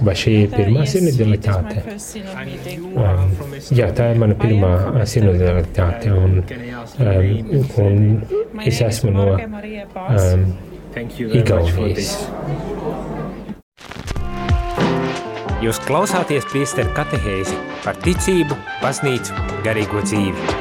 vai 0.03 0.15
šī 0.19 0.33
ir 0.41 0.51
pirmā 0.51 0.85
sinodalitāte? 0.91 1.85
Um, 2.99 3.31
jā, 3.71 3.89
tā 3.95 4.09
ir 4.11 4.19
mana 4.23 4.35
pirmā 4.39 4.73
sinodalitāte. 5.07 6.11
Un, 6.11 6.43
um, 6.99 7.63
un 7.85 8.67
es 8.67 8.83
esmu 8.83 9.15
no 9.15 9.29
um, 9.39 10.47
Igaunijas. 10.93 12.11
Jūs 15.63 15.79
klausāties 15.87 16.45
priesteru 16.51 16.91
katehēzi 16.97 17.57
par 17.85 17.97
ticību, 18.03 18.57
baznīcu, 18.83 19.37
garīgo 19.65 20.03
dzīvi. 20.05 20.57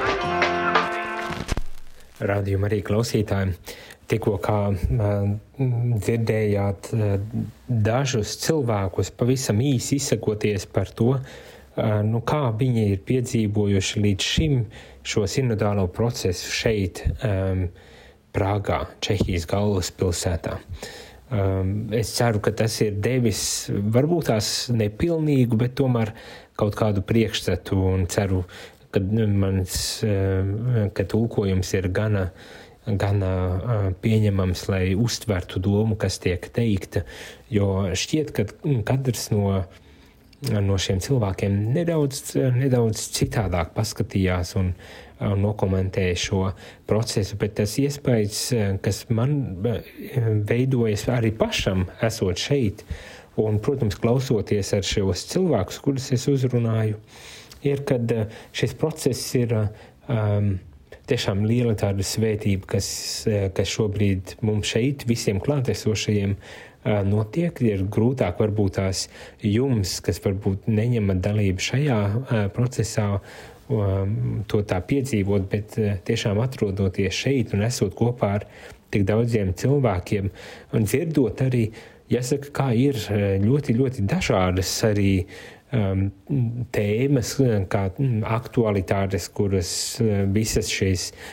Radījuma 2.32 2.70
arī 2.70 2.80
klausītājiem. 2.86 3.52
Tikko 4.12 4.36
kā 4.44 4.58
dzirdējāt 6.06 6.92
dažus 7.68 8.36
cilvēkus 8.44 9.12
pavisam 9.18 9.60
īsi 9.64 9.98
izsakoties 10.00 10.68
par 10.72 10.92
to, 10.96 11.16
nu, 12.08 12.24
kā 12.28 12.44
viņi 12.60 12.90
ir 12.94 13.04
piedzīvojuši 13.08 14.04
līdz 14.08 14.34
šim 14.36 14.58
šo 15.04 15.26
sinodālo 15.28 15.88
procesu 15.92 16.52
šeit, 16.54 17.04
um, 17.26 17.68
Prāgā, 18.32 18.86
Čehijas 19.04 19.48
galvaspilsētā. 19.50 20.58
es 21.96 22.12
ceru, 22.16 22.40
ka 22.44 22.52
tas 22.52 22.82
ir 22.82 22.98
devis 23.00 23.70
varbūt 23.72 24.32
tās 24.32 24.70
nepilnīgu, 24.72 25.58
bet 25.58 25.76
tomēr 25.80 26.14
kaut 26.60 26.76
kādu 26.76 27.02
priekšstatu 27.02 27.78
un 27.94 28.08
ceru, 28.08 28.44
ka 28.92 29.00
mans 29.00 30.04
ka 30.94 31.04
tulkojums 31.04 31.74
ir 31.74 31.88
gana 31.88 32.32
gana 32.86 33.94
pieņemams, 34.02 34.66
lai 34.72 34.96
uztvertu 34.98 35.62
domu, 35.62 35.96
kas 35.96 36.18
tiek 36.20 36.48
teikta. 36.54 37.04
Jo 37.54 37.92
šķiet, 37.94 38.34
ka 38.34 38.48
katrs 38.88 39.30
no 39.32 39.62
no 40.50 40.78
šiem 40.82 40.98
cilvēkiem 41.04 41.58
nedaudz, 41.76 42.34
nedaudz 42.56 43.04
citādāk 43.14 43.76
paskatījās 43.76 44.56
un 44.58 44.72
nokomentēja 45.22 46.18
šo 46.18 46.44
procesu, 46.90 47.38
bet 47.42 47.56
tas 47.60 47.78
iespējas, 47.82 48.42
kas 48.84 49.04
man 49.14 49.36
veidojas 50.50 51.06
arī 51.14 51.34
pašam, 51.38 51.86
esot 52.04 52.42
šeit, 52.42 52.84
un, 53.42 53.62
protams, 53.64 54.00
klausoties 54.02 54.74
ar 54.78 54.88
šos 54.88 55.28
cilvēkus, 55.32 55.80
kurus 55.84 56.10
es 56.16 56.28
uzrunāju, 56.32 57.00
ir, 57.68 57.86
kad 57.88 58.12
šis 58.58 58.76
process 58.82 59.38
ir 59.40 59.56
um, 59.62 60.56
tiešām 61.12 61.46
liela 61.48 61.76
tāda 61.80 62.06
svētība, 62.06 62.68
kas, 62.76 62.90
kas 63.56 63.72
šobrīd 63.72 64.38
mums 64.46 64.74
šeit, 64.74 65.06
visiem 65.10 65.42
klātesošajiem, 65.44 66.36
notiek, 67.06 67.60
ir 67.62 67.84
grūtāk 67.94 68.40
varbūt 68.42 68.78
tās 68.80 69.06
jums, 69.46 70.00
kas 70.02 70.22
varbūt 70.24 70.70
neņemat 70.72 71.22
dalību 71.22 71.62
šajā 71.62 72.00
procesā, 72.56 73.20
to 74.52 74.62
tā 74.68 74.82
piedzīvot, 74.88 75.48
bet 75.52 75.78
tiešām 76.08 76.42
atrodoties 76.44 77.16
šeit 77.24 77.56
un 77.56 77.66
esot 77.68 77.96
kopā 77.98 78.36
ar 78.40 78.48
tik 78.92 79.06
daudziem 79.08 79.54
cilvēkiem 79.58 80.30
un 80.76 80.88
dzirdot 80.88 81.46
arī, 81.46 81.66
jāsaka, 82.12 82.52
kā 82.56 82.70
ir 82.76 83.00
ļoti, 83.44 83.78
ļoti 83.80 84.08
dažādas 84.10 84.74
arī 84.90 85.14
um, 85.72 86.10
tēmas, 86.76 87.38
kā 87.72 87.86
aktualitātes, 88.36 89.30
kuras 89.32 89.72
visas 90.36 90.72
šīs 90.72 91.12
uh, 91.14 91.30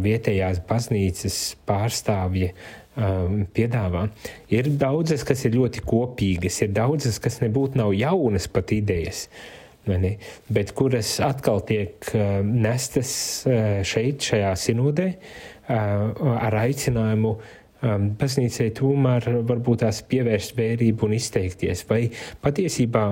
vietējās 0.00 0.62
baznīcas 0.68 1.38
pārstāvji 1.68 2.50
um, 2.96 3.44
piedāvā. 3.54 4.06
Ir 4.52 4.70
daudzas, 4.80 5.24
kas 5.26 5.44
ir 5.44 5.56
ļoti 5.58 5.84
kopīgas, 5.84 6.62
ir 6.64 6.72
daudzas, 6.76 7.20
kas 7.20 7.40
nebūtu 7.42 7.80
nav 7.80 7.92
jaunas 7.96 8.48
pat 8.48 8.72
idejas. 8.72 9.28
Bet 9.86 10.72
kuras 10.76 11.18
atkal 11.24 11.60
tiek 11.68 12.08
uh, 12.14 12.40
nestas 12.44 13.12
uh, 13.48 13.82
šeit, 13.86 14.24
šajā 14.24 14.54
sinodē, 14.56 15.08
uh, 15.14 16.34
ar 16.34 16.58
aicinājumu 16.64 17.32
um, 17.34 18.10
baznīcai 18.20 18.70
tomēr 18.78 19.28
varbūt 19.44 19.84
tās 19.84 20.02
pievērst 20.08 20.56
vērību 20.58 21.08
un 21.08 21.16
izteikties. 21.18 21.84
Vai 21.90 22.06
patiesībā, 22.44 23.06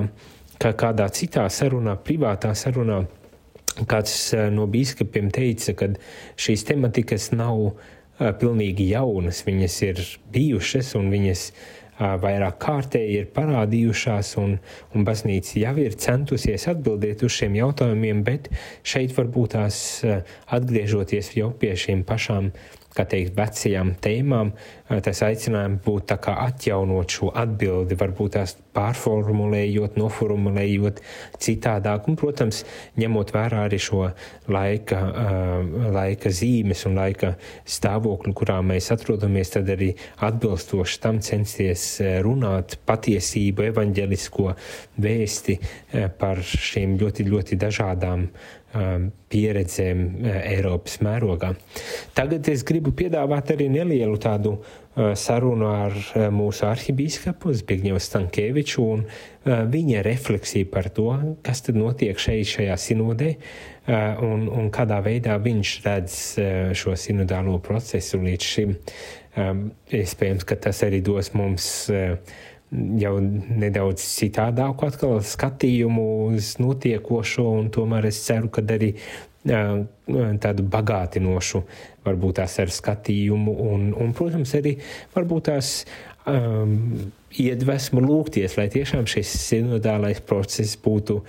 kā 0.62 0.72
kādā 0.78 1.08
citā 1.12 1.48
sarunā, 1.52 1.98
privātā 2.00 2.54
sarunā, 2.56 3.02
kāds 3.88 4.16
no 4.52 4.66
biskupiem 4.68 5.30
teica, 5.32 5.72
ka 5.76 5.88
šīs 6.40 6.66
tematikas 6.68 7.30
nav 7.32 7.72
pilnīgi 8.40 8.90
jaunas. 8.92 9.40
Viņas 9.46 9.78
ir 9.86 10.02
bijušas 10.32 10.92
un 10.98 11.08
viņas 11.12 11.46
vairāk 11.98 12.58
kārtēji 12.62 13.18
ir 13.20 13.30
parādījušās, 13.36 14.34
un, 14.42 14.58
un 14.94 15.06
baznīca 15.06 15.58
jau 15.60 15.74
ir 15.82 15.96
centusies 16.00 16.68
atbildēt 16.72 17.24
uz 17.26 17.34
šiem 17.36 17.58
jautājumiem, 17.60 18.22
bet 18.26 18.48
šeit 18.82 19.12
varbūt 19.16 19.56
tās 19.56 19.80
atgriežoties 20.52 21.34
jau 21.36 21.52
pie 21.58 21.74
šīm 21.78 22.06
pašām 22.08 22.52
kā 22.96 23.06
teikt, 23.08 23.36
vecajām 23.36 23.94
tēmām, 24.04 24.52
tas 25.00 25.22
aicinājums 25.24 25.80
būtu 25.84 26.18
atjaunot 26.32 27.16
šo 27.16 27.30
atbildi, 27.38 27.96
varbūt 27.98 28.36
tās 28.36 28.56
pārformulējot, 28.76 29.96
noformulējot 30.00 31.00
citādāk, 31.42 32.08
un, 32.08 32.16
protams, 32.20 32.62
ņemot 33.00 33.32
vērā 33.34 33.66
arī 33.68 33.78
šo 33.82 34.06
laika, 34.52 35.00
laika 35.92 36.32
zīmes 36.32 36.86
un 36.88 36.96
laika 37.00 37.34
stāvokli, 37.68 38.34
kurā 38.36 38.60
mēs 38.64 38.90
atrodamies, 38.94 39.52
tad 39.56 39.70
arī 39.72 39.92
atbilstoši 40.24 41.02
tam 41.02 41.20
censties 41.24 41.86
runāt 42.24 42.78
patiesību, 42.88 43.68
evaņģelisko 43.72 44.48
vēsti 45.02 45.60
par 46.20 46.42
šīm 46.46 46.98
ļoti, 47.00 47.28
ļoti 47.28 47.60
dažādām 47.60 48.26
pieredzēm 48.72 49.98
Eiropas 50.32 50.94
mērogā. 51.04 51.50
Tagad 52.16 52.48
es 52.48 52.62
gribu 52.64 52.94
piedāvāt 52.96 53.50
arī 53.52 53.66
nelielu 53.68 54.16
tādu 54.20 54.54
uh, 54.54 54.81
sarunu 54.96 55.70
ar 55.72 55.94
uh, 55.96 56.26
mūsu 56.34 56.66
arhibīskapu 56.68 57.54
Zbigņevu 57.56 58.00
Stankēviču 58.02 58.84
un 58.84 59.06
viņa 59.42 60.04
refleksiju 60.06 60.68
par 60.70 60.86
to, 60.94 61.08
kas 61.42 61.64
tad 61.66 61.78
notiek 61.80 62.18
šeit 62.20 62.46
šajā 62.46 62.76
sinodē 62.78 63.32
un, 64.22 64.44
un 64.46 64.68
kādā 64.70 65.00
veidā 65.02 65.34
viņš 65.42 65.72
redz 65.82 66.18
šo 66.78 66.94
sinodālo 66.94 67.56
procesu 67.64 68.20
līdz 68.22 68.46
šim. 68.52 68.76
Iespējams, 69.98 70.46
ka 70.46 70.60
tas 70.62 70.84
arī 70.86 71.02
dos 71.02 71.32
mums 71.34 71.66
jau 72.70 73.16
nedaudz 73.18 74.04
citādāku 74.14 74.86
atkal 74.86 75.18
skatījumu 75.26 76.06
uz 76.30 76.54
notiekošo, 76.62 77.48
un 77.58 77.70
tomēr 77.74 78.12
es 78.12 78.22
ceru, 78.22 78.52
ka 78.52 78.62
arī 78.62 78.94
tādu 79.42 80.62
bagātinošu, 80.70 81.64
varbūt 82.06 82.40
tās 82.40 82.58
ar 82.62 82.72
skatījumu, 82.72 83.54
un, 83.72 83.90
un 83.94 84.12
protams, 84.16 84.54
arī 84.58 84.76
varbūt 85.14 85.48
tās 85.50 85.72
um, 86.26 86.76
iedvesmu 87.32 88.04
lūgties, 88.04 88.58
lai 88.58 88.68
tiešām 88.72 89.08
šis 89.10 89.32
sinodālais 89.46 90.22
process 90.26 90.76
būtu 90.82 91.20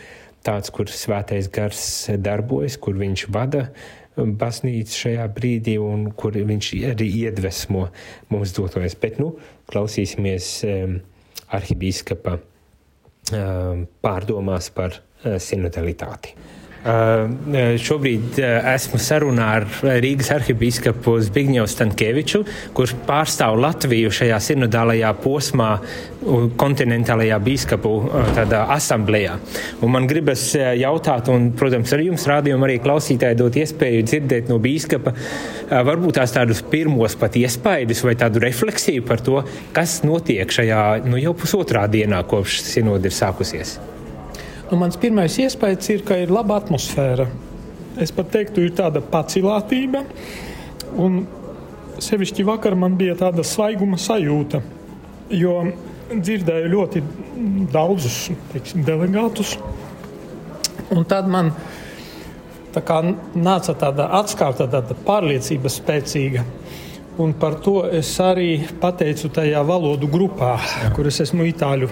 tāds, 0.43 0.73
kur 0.75 0.91
svētais 0.91 1.47
gars 1.53 1.83
darbojas, 2.19 2.77
kur 2.81 2.97
viņš 2.99 3.27
vada 3.33 3.69
baznīcu 4.13 4.99
šajā 5.07 5.23
brīdī 5.33 5.79
un 5.81 6.11
kur 6.13 6.35
viņš 6.35 6.75
arī 6.91 7.07
iedvesmo 7.23 7.87
mums 8.29 8.53
dototies. 8.53 8.99
Bet, 9.01 9.17
nu, 9.23 9.33
klausīsimies. 9.71 10.53
Um, 10.67 11.01
arhibīskapa 11.53 12.37
pārdomās 14.03 14.69
par 14.75 14.99
sinodalitāti. 15.23 16.35
Uh, 16.83 17.29
šobrīd 17.79 18.41
uh, 18.41 18.57
esmu 18.73 18.97
sarunā 18.99 19.45
ar 19.61 19.65
Rīgas 20.03 20.33
arhibīskapu 20.35 21.13
Zbigņevu 21.23 21.69
Stankēviču, 21.71 22.41
kurš 22.75 22.97
pārstāv 23.07 23.55
Latviju 23.63 24.11
šajā 24.11 24.39
sinodālajā 24.43 25.13
posmā 25.23 25.69
kontinentālajā 26.59 27.37
bīskapu 27.45 27.93
uh, 28.09 28.41
asamblējā. 28.75 29.37
Un 29.79 29.93
man 29.95 30.09
gribas 30.11 30.43
jautāt, 30.57 31.31
un, 31.31 31.53
protams, 31.55 31.95
arī 31.95 32.09
jums 32.09 32.27
rādījumam 32.27 32.67
arī 32.67 32.75
klausītāji 32.83 33.39
dot 33.39 33.61
iespēju 33.63 34.03
dzirdēt 34.09 34.51
no 34.51 34.59
bīskapa 34.63 35.15
varbūt 35.87 36.19
tās 36.19 36.35
tādus 36.35 36.59
pirmos 36.67 37.15
pat 37.15 37.39
iespaidus 37.39 38.03
vai 38.03 38.17
tādu 38.19 38.43
refleksiju 38.43 39.07
par 39.07 39.23
to, 39.23 39.39
kas 39.71 40.01
notiek 40.03 40.51
šajā 40.51 40.83
nu, 41.07 41.15
jau 41.15 41.31
pusotrā 41.31 41.87
dienā, 41.87 42.25
kopš 42.27 42.59
sinoda 42.67 43.07
ir 43.07 43.19
sākusies. 43.23 43.77
Nu, 44.71 44.77
mans 44.79 44.95
pirmais 44.95 45.35
iespējas 45.43 45.89
ir, 45.91 46.03
ka 46.07 46.15
ir 46.21 46.31
laba 46.31 46.55
atmosfēra. 46.61 47.25
Es 48.01 48.13
pat 48.15 48.29
teiktu, 48.33 48.63
ir 48.63 48.71
tāda 48.77 49.01
pacilātība. 49.03 50.05
Un 51.03 51.25
sevišķi 52.01 52.45
vakar 52.47 52.77
man 52.79 52.95
bija 52.97 53.17
tāda 53.19 53.43
svaiguma 53.45 53.99
sajūta, 53.99 54.61
jo 55.35 55.57
dzirdēju 56.13 56.71
ļoti 56.71 57.03
daudzus 57.73 58.17
teiksim, 58.53 58.85
delegātus. 58.87 59.57
Un 60.93 61.03
tad 61.09 61.27
man 61.31 61.51
tā 62.73 62.81
kā, 62.85 63.01
nāca 63.35 63.75
tāda 63.77 64.07
atskauta, 64.21 64.69
tāda 64.71 64.97
pārliecība 65.05 65.69
spēcīga. 65.69 66.45
Un 67.21 67.35
par 67.37 67.59
to 67.61 67.83
es 67.93 68.15
arī 68.23 68.63
pateicu 68.81 69.29
tajā 69.33 69.61
valodu 69.67 70.09
grupā, 70.09 70.55
kuras 70.95 71.19
esmu 71.27 71.45
itāļu 71.51 71.91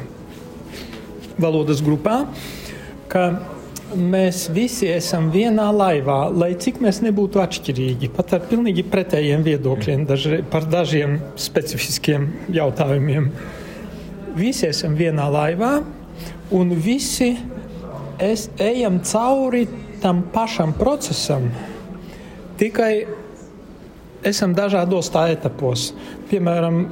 valodas 1.42 1.84
grupā. 1.86 2.24
Uh, 2.24 2.61
ka 3.12 3.26
mēs 3.98 4.46
visi 4.56 4.88
esam 4.92 5.30
vienā 5.34 5.68
laivā, 5.76 6.20
lai 6.32 6.54
cik 6.60 6.80
mēs 6.84 7.02
nebūtu 7.04 7.42
atšķirīgi, 7.44 8.12
pat 8.16 8.38
ar 8.38 8.46
pilnīgi 8.48 8.86
pretējiem 8.88 9.44
viedokļiem 9.48 10.06
daži, 10.08 10.40
par 10.52 10.68
dažiem 10.72 11.18
specifiskiem 11.36 12.30
jautājumiem. 12.56 13.28
Visi 14.38 14.70
esam 14.70 14.96
vienā 14.96 15.28
laivā, 15.32 15.74
un 16.56 16.72
visi 16.80 17.34
es, 18.22 18.48
ejam 18.62 19.02
cauri 19.04 19.66
tam 20.02 20.24
pašam 20.32 20.72
procesam, 20.78 21.50
tikai 22.62 22.94
esam 24.24 24.56
dažādos 24.56 25.12
tā 25.12 25.28
etapos. 25.34 25.92
Piemēram, 26.32 26.86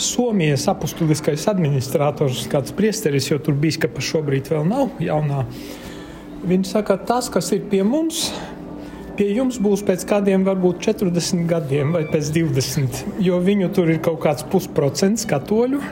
Somijas 0.00 0.66
apustuliskais 0.70 1.46
administrators, 1.50 2.46
kāds 2.50 2.72
priesteris, 2.76 3.28
jo 3.30 3.38
tur 3.42 3.56
biskupa 3.60 4.02
šobrīd 4.04 4.50
vēl 4.52 4.66
nav 4.68 5.00
jaunā. 5.02 5.44
Viņš 6.40 6.72
saka, 6.72 6.96
tas, 7.04 7.28
kas 7.32 7.50
ir 7.52 7.66
pie 7.68 7.82
mums, 7.84 8.30
pie 9.18 9.28
jums 9.36 9.58
būs 9.60 9.84
pēc 9.84 10.06
kādiem 10.08 10.46
varbūt 10.46 10.80
40 10.86 11.44
gadiem 11.50 11.92
vai 11.92 12.06
pēc 12.08 12.30
20, 12.32 13.00
jo 13.20 13.40
viņu 13.44 13.68
tur 13.76 13.92
ir 13.92 14.00
kaut 14.04 14.22
kāds 14.24 14.46
pusprocents 14.48 15.28
katoļu. 15.28 15.82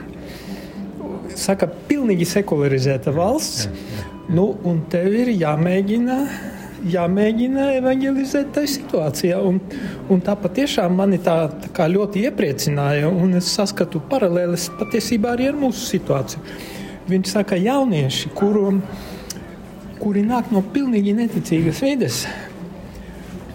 Saka, 1.38 1.68
pilnīgi 1.90 2.26
sekularizēta 2.26 3.12
valsts, 3.14 3.68
nu, 4.32 4.50
un 4.66 4.80
tev 4.90 5.12
ir 5.14 5.34
jāmēģina 5.36 6.16
jāmēģina 6.86 7.68
evanģelizēt 7.78 8.52
tajā 8.56 8.72
situācijā. 8.74 9.38
Un, 9.44 9.60
un 10.10 10.22
tā 10.24 10.34
patiešām 10.38 10.94
mani 10.98 11.20
tā, 11.22 11.36
tā 11.74 11.88
ļoti 11.90 12.26
iepriecināja, 12.28 13.10
un 13.10 13.38
es 13.38 13.50
saskatu 13.54 14.02
paralēles 14.10 14.68
patiesībā 14.78 15.34
arī 15.34 15.50
ar 15.52 15.58
mūsu 15.58 15.86
situāciju. 15.88 16.42
Viņš 17.08 17.32
saka, 17.32 17.56
jaunieši, 17.56 18.34
kuru, 18.36 18.74
kuri 19.98 20.24
nāk 20.26 20.52
no 20.52 20.62
pilnīgi 20.74 21.16
neticīgas 21.16 21.80
vides, 21.84 22.18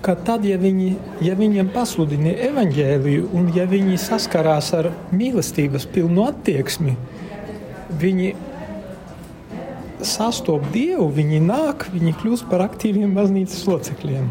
ka 0.04 0.16
tad, 0.20 0.44
ja, 0.48 0.58
viņi, 0.60 0.90
ja 1.24 1.36
viņiem 1.40 1.70
pasludina 1.72 2.34
evaņģēliju, 2.50 3.30
un 3.38 3.52
ja 3.56 3.68
viņi 3.70 4.00
saskarās 4.02 4.74
ar 4.76 4.90
mīlestības 5.16 5.86
pilnu 5.94 6.26
attieksmi, 6.28 6.98
viņi 8.02 8.34
sastopas 10.08 10.72
Dievu, 10.74 11.08
viņi 11.14 11.42
nāk, 11.44 11.88
viņi 11.94 12.16
kļūst 12.22 12.48
par 12.52 12.66
aktīviem 12.68 13.14
baznīcas 13.18 13.66
locekļiem. 13.70 14.30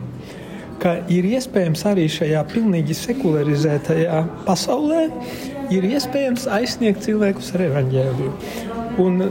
Ka 0.83 0.97
ir 1.13 1.29
iespējams 1.31 1.85
arī 1.87 2.09
šajā 2.11 2.43
pilnīgi 2.51 2.97
sekularizētajā 2.99 4.23
pasaulē, 4.47 5.05
ir 5.73 5.87
iespējams 5.93 6.49
aizsniegt 6.51 7.05
cilvēkus 7.07 7.53
ar 7.55 7.67
evaņģēliju. 7.69 8.33
Un, 9.03 9.23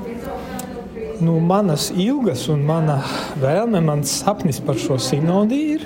nu, 1.22 1.38
manas 1.46 1.90
ilgas 1.92 2.48
un 2.52 2.64
mana 2.66 3.02
vēlme, 3.42 3.84
mans 3.86 4.22
sapnis 4.24 4.62
par 4.64 4.80
šo 4.82 4.98
sinodi 5.02 5.60
ir, 5.76 5.86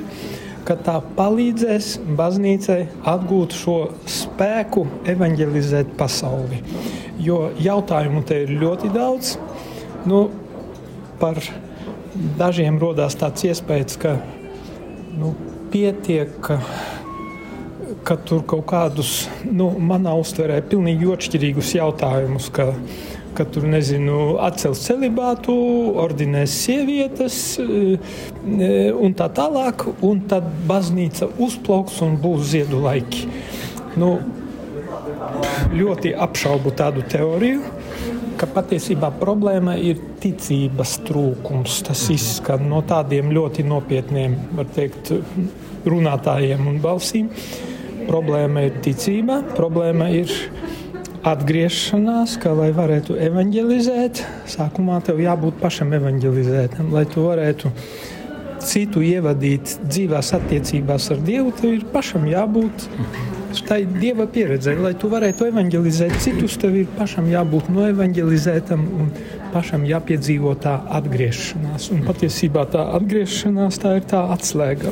ka 0.65 0.77
tā 0.81 0.95
palīdzēs 1.17 1.91
baznīcai 2.17 2.79
atgūt 3.05 3.53
šo 3.57 3.77
spēku 4.09 4.85
evanģelizēt 5.11 5.93
pasauli. 5.99 6.61
Jo 7.21 7.49
jautājumu 7.61 8.23
te 8.25 8.41
ir 8.45 8.55
ļoti 8.61 8.89
daudz. 8.93 9.35
Nu, 10.09 10.25
par 11.25 11.41
dažiem 12.37 12.77
radās 12.81 13.17
tāds 13.17 13.47
iespējas, 13.49 13.97
ka 13.97 14.13
nu, 15.17 15.33
pietiek, 15.73 16.35
ka, 16.43 16.59
ka 18.05 18.17
tur 18.27 18.43
kaut 18.45 18.67
kādus, 18.69 19.25
nu, 19.49 19.71
manā 19.81 20.13
uztverē, 20.21 20.61
pilnīgi 20.69 21.09
atšķirīgus 21.15 21.75
jautājumus. 21.79 22.51
Ka, 22.53 22.69
ka 23.35 23.43
tur 23.51 23.65
nezinu, 23.67 24.37
atcels 24.39 24.85
celibātu, 24.85 25.51
ordinēs 25.99 26.53
sievietes 26.55 27.39
e, 27.59 27.97
un 28.95 29.15
tā 29.17 29.27
tālāk, 29.35 29.83
un 30.07 30.21
tad 30.31 30.47
baznīca 30.69 31.27
uzplauks 31.43 31.99
un 32.05 32.15
būs 32.21 32.53
ziedu 32.53 32.79
laiki. 32.85 33.25
Nu, 33.99 34.13
ļoti 35.75 36.15
apšaubu 36.15 36.71
tādu 36.79 37.03
teoriju 37.11 37.74
ka 38.39 38.47
patiesībā 38.51 39.11
problēma 39.19 39.75
ir 39.79 39.99
ticības 40.23 40.97
trūkums. 41.07 41.81
Tas 41.87 42.05
izskan 42.13 42.67
no 42.69 42.81
tādiem 42.87 43.31
ļoti 43.35 43.65
nopietniem 43.67 44.37
teikt, 44.75 45.13
runātājiem 45.85 46.67
un 46.69 46.81
balsīm. 46.83 47.29
Problēma 48.05 48.67
ir 48.67 48.81
ticība, 48.85 49.39
problēma 49.57 50.11
ir 50.13 50.31
atgriešanās, 51.25 52.35
ka, 52.41 52.51
lai 52.53 52.69
varētu 52.75 53.15
evanģelizēt, 53.27 54.21
sākumā 54.51 54.99
tev 55.07 55.23
jābūt 55.23 55.57
pašam 55.61 55.95
evanģelizētam, 55.97 56.91
lai 56.93 57.05
tu 57.09 57.25
varētu 57.25 57.71
citu 58.65 59.01
ievadīt 59.05 59.79
dzīvās 59.87 60.31
attiecībās 60.37 61.09
ar 61.15 61.23
Dievu, 61.25 61.53
tev 61.57 61.79
ir 61.79 61.87
pašam 61.93 62.27
jābūt 62.29 62.85
tai 63.67 63.83
dieva 63.87 64.27
pieredzē, 64.31 64.75
lai 64.81 64.93
tu 64.99 65.09
varētu 65.11 65.49
evanģelizēt 65.49 66.17
citus, 66.23 66.57
tev 66.61 66.75
ir 66.81 66.89
pašam 66.97 67.29
jābūt 67.31 67.69
noevanģelizētam 67.73 68.85
un 68.99 69.11
pašam 69.53 69.85
jāpiedzīvo 69.87 70.55
tā 70.63 70.77
atgriešanās. 70.99 71.91
Un 71.95 72.03
patiesībā 72.07 72.65
tā 72.73 72.87
atgriešanās 72.97 73.79
tā 73.83 73.97
ir 73.99 74.09
tā 74.11 74.25
atslēga. 74.35 74.91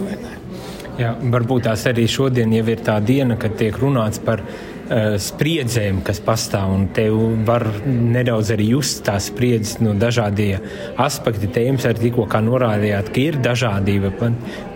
Jā, 0.99 1.15
varbūt 1.33 1.65
tās 1.67 1.87
arī 1.89 2.05
šodien 2.07 2.53
jau 2.53 2.67
ir 2.69 2.85
tā 2.85 2.99
diena, 3.01 3.35
kad 3.41 3.57
tiek 3.57 3.79
runāts 3.81 4.21
par 4.21 4.43
uh, 4.45 4.72
spriedzēm, 4.91 6.01
kas 6.05 6.19
pastāv. 6.23 6.73
Te 6.95 7.05
var 7.47 7.65
nedaudz 7.85 8.51
arī 8.55 8.69
just 8.73 9.03
tās 9.07 9.29
spriedzes 9.31 9.79
no 9.83 9.93
dažādiem 9.97 10.63
aspektiem. 11.01 11.51
Te 11.53 11.63
jums 11.67 11.87
arī 11.87 12.09
tikko 12.09 12.27
norādījāt, 12.43 13.11
ka 13.13 13.21
ir 13.21 13.39
dažādība. 13.43 14.11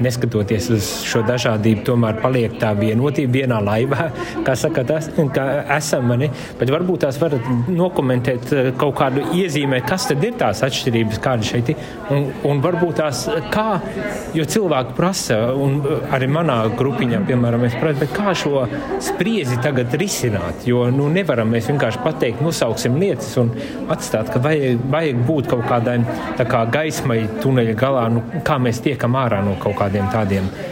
Neskatoties 0.03 0.69
uz 0.73 0.89
šo 1.07 1.23
dažādību, 1.27 1.83
tomēr 1.87 2.21
paliek 2.21 2.55
tā 2.61 2.73
vienotība 2.77 3.41
vienā 3.41 3.59
laivā, 3.63 4.09
kā 4.47 4.55
saka, 4.59 4.85
tas, 4.87 5.09
ka 5.35 5.47
esam. 5.77 6.13
Ne? 6.17 6.29
Bet 6.59 6.71
varbūt 6.71 7.03
tās 7.05 7.19
varat 7.21 7.43
nokomentēt 7.67 8.53
kaut 8.79 8.95
kādu 8.99 9.25
iezīmē, 9.35 9.81
kas 9.87 10.07
tad 10.11 10.23
ir 10.23 10.37
tās 10.39 10.63
atšķirības, 10.65 11.21
kāda 11.23 11.47
šeit 11.47 11.73
ir. 11.73 11.83
Un, 12.13 12.29
un 12.47 12.63
varbūt 12.63 13.01
tās 13.01 13.25
kā, 13.51 13.67
jo 14.37 14.47
cilvēki 14.47 14.95
prasa, 14.97 15.39
un 15.57 15.81
arī 16.15 16.29
manā 16.31 16.61
grupiņā, 16.77 17.21
piemēram, 17.27 17.67
es 17.67 17.75
prasu, 17.81 18.07
kā 18.15 18.33
šo 18.37 18.63
spriedzi 19.03 19.59
tagad 19.63 19.96
risināt. 19.99 20.65
Jo 20.69 20.87
nu, 20.93 21.09
nevaram 21.13 21.51
mēs 21.53 21.69
vienkārši 21.71 22.01
pateikt, 22.05 22.43
nosauksim 22.45 22.97
lietas 23.01 23.33
un 23.41 23.51
atstāt, 23.93 24.31
ka 24.33 24.41
vajag, 24.43 24.81
vajag 24.93 25.21
būt 25.27 25.51
kaut 25.51 25.67
kādai 25.69 25.99
kā 26.47 26.63
gaismai 26.73 27.21
tuneļa 27.43 27.77
galā, 27.77 28.07
nu, 28.13 28.23
kā 28.47 28.59
mēs 28.61 28.81
tiekam 28.85 29.17
ārā 29.19 29.43
no 29.45 29.57
kaut 29.61 29.77
kādiem 29.81 30.09
tādiem 30.13 30.49
uh, 30.49 30.67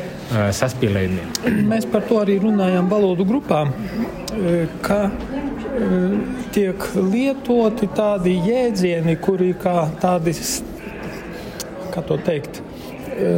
saspīlējumiem. 0.56 1.66
Mēs 1.70 1.88
par 1.92 2.06
to 2.10 2.20
arī 2.22 2.38
runājām 2.44 2.90
valodu 2.92 3.26
grupā, 3.28 3.66
ka 4.86 5.00
tiek 6.56 6.88
lietoti 6.96 7.90
tādi 7.96 8.38
jēdzieni, 8.46 9.18
kuri 9.22 9.54
kā 9.60 9.86
tādi, 10.02 10.34
kā 11.94 12.04
to 12.08 12.18
teikt, 12.26 12.62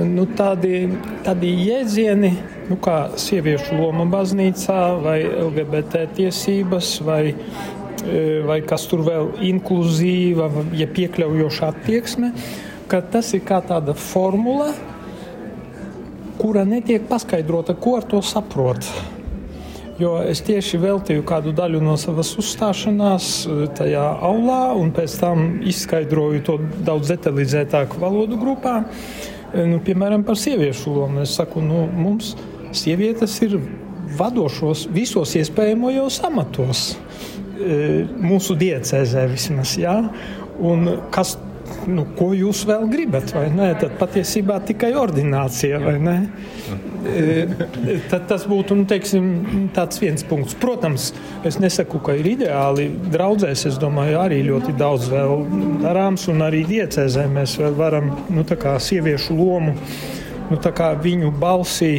nu, 0.09 0.25
tādi, 0.37 0.87
tādi 1.25 1.53
jēdzieni, 1.67 2.31
nu, 2.69 2.77
kā 2.83 2.97
sieviešu 3.19 3.77
loma 3.79 4.05
baznīcā, 4.11 4.81
vai 5.03 5.19
LGBT 5.25 6.07
tiesības, 6.17 6.93
vai, 7.07 7.23
e, 7.31 8.23
vai 8.47 8.61
kas 8.67 8.87
tur 8.91 9.05
vēl 9.07 9.33
inkluzīva, 9.51 10.49
ja 10.77 10.87
piekļaujoša 10.91 11.71
attieksme, 11.71 12.31
ka 12.91 13.01
tas 13.01 13.33
ir 13.35 13.43
kā 13.47 13.61
tāda 13.65 13.95
formula, 13.97 14.71
kura 16.37 16.65
netiek 16.67 17.07
paskaidrota, 17.09 17.75
ko 17.75 17.97
ar 17.97 18.07
to 18.07 18.21
saprot. 18.21 18.85
Jo 19.97 20.19
es 20.21 20.43
tieši 20.45 20.77
veltīju 20.77 21.23
kādu 21.25 21.55
daļu 21.57 21.79
no 21.81 21.95
savas 21.97 22.35
uzstāšanās 22.37 23.29
e, 23.47 23.55
tajā 23.79 24.03
aulā, 24.27 24.75
un 24.77 24.91
pēc 24.93 25.15
tam 25.23 25.47
izskaidroju 25.65 26.43
to 26.45 26.59
daudz 26.85 27.09
detalizētāk 27.15 27.95
valodu 27.97 28.37
grupā. 28.37 28.83
E, 29.55 29.65
nu, 29.65 29.79
piemēram, 29.81 30.21
par 30.27 30.37
sieviešu 30.37 30.93
lomu. 30.93 31.23
Es 31.25 31.33
saku, 31.39 31.63
nu, 31.65 31.87
mums 31.89 32.35
ir 32.35 32.56
sievietes 32.75 33.35
ir 33.45 33.59
vadošos 34.17 34.87
visos 34.93 35.35
iespējamajos 35.39 36.21
amatos. 36.27 36.93
E, 37.57 38.05
mūsu 38.21 38.55
diecēzē 38.57 39.27
vismaz. 39.31 39.75
Ja? 39.81 39.97
Un 40.63 40.87
kas, 41.13 41.35
nu, 41.89 42.05
ko 42.17 42.31
jūs 42.37 42.63
vēl 42.69 42.87
gribat? 42.91 43.33
Tad 43.33 43.97
patiesībā 43.99 44.59
tikai 44.67 44.93
ordinācija. 44.97 45.81
E, 47.07 47.47
tad 48.11 48.27
tas 48.29 48.45
būtu 48.49 48.77
nu, 48.77 48.85
teiksim, 48.89 49.31
viens 50.01 50.25
punkts. 50.27 50.57
Protams, 50.61 51.09
es 51.47 51.59
nesaku, 51.61 52.01
ka 52.03 52.17
ir 52.19 52.29
ideāli. 52.35 52.89
Draudzēs, 53.13 53.67
es 53.71 53.81
domāju, 53.81 54.19
arī 54.21 54.43
ļoti 54.49 54.77
daudz 54.77 55.09
vēl 55.13 55.43
darāms, 55.85 56.27
un 56.31 56.45
arī 56.45 56.63
diecēzē 56.69 57.27
mēs 57.33 57.57
vēl 57.61 57.75
varam 57.77 58.13
nu, 58.33 58.45
sieviešu 58.45 59.37
lomu, 59.37 59.75
nu, 60.51 60.61
viņu 61.03 61.33
balsī 61.41 61.95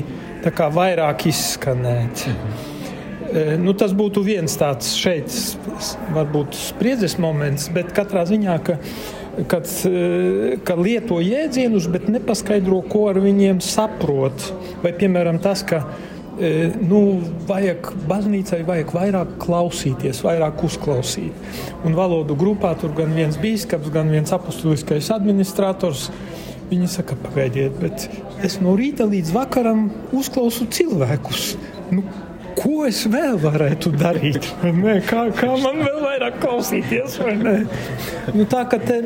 vairāk 0.47 1.27
izskanēt. 1.27 2.27
Mhm. 2.27 2.77
Nu, 3.61 3.75
tas 3.77 3.93
būtu 3.93 4.23
viens 4.25 4.55
tāds 4.57 4.95
šeit, 4.97 5.29
varbūt 6.17 6.57
spriedzes 6.57 7.19
moments, 7.21 7.67
bet 7.75 7.91
katrā 7.97 8.23
ziņā, 8.29 8.55
ka, 8.65 8.79
kad, 9.51 9.69
e, 9.85 10.57
ka 10.65 10.77
lieto 10.79 11.19
jēdzienus, 11.21 11.91
bet 11.93 12.09
nepaskaidro, 12.09 12.81
ko 12.89 13.09
ar 13.11 13.21
viņiem 13.21 13.61
saprot. 13.61 14.49
Vai 14.81 14.95
piemēram 14.97 15.43
tas, 15.45 15.61
ka 15.61 15.83
e, 16.41 16.71
nu, 16.81 17.21
vajag 17.51 17.93
baznīcai 18.09 18.63
vajag 18.65 18.97
vairāk 18.97 19.37
klausīties, 19.45 20.25
vairāk 20.25 20.65
uzklausīt. 20.65 21.53
Un 21.85 21.99
valodu 21.99 22.39
grupā 22.39 22.73
tur 22.81 22.97
gan 22.97 23.13
viens 23.13 23.37
biskups, 23.37 23.93
gan 23.93 24.09
viens 24.15 24.33
apustuliskais 24.33 25.13
administrators 25.13 26.09
Viņi 26.69 26.85
saka, 26.93 27.17
pagaidiet, 27.23 27.79
bet 27.81 28.11
es 28.45 28.59
no 28.61 28.75
rīta 28.77 29.07
līdz 29.09 29.31
vakaram 29.33 29.87
uzklausu 30.17 30.67
cilvēkus. 30.69 31.57
Nu, 31.89 32.03
ko 32.59 32.87
es 32.89 33.07
vēl 33.09 33.39
varētu 33.41 33.93
darīt? 33.97 34.45
Kā, 35.09 35.31
kā 35.33 35.49
man 35.63 35.77
vēl 35.81 36.01
vairāk 36.03 36.41
klausīties? 36.43 37.19
Nu, 38.35 38.45
tā 38.51 38.65
kā 38.69 38.79
te 38.83 38.99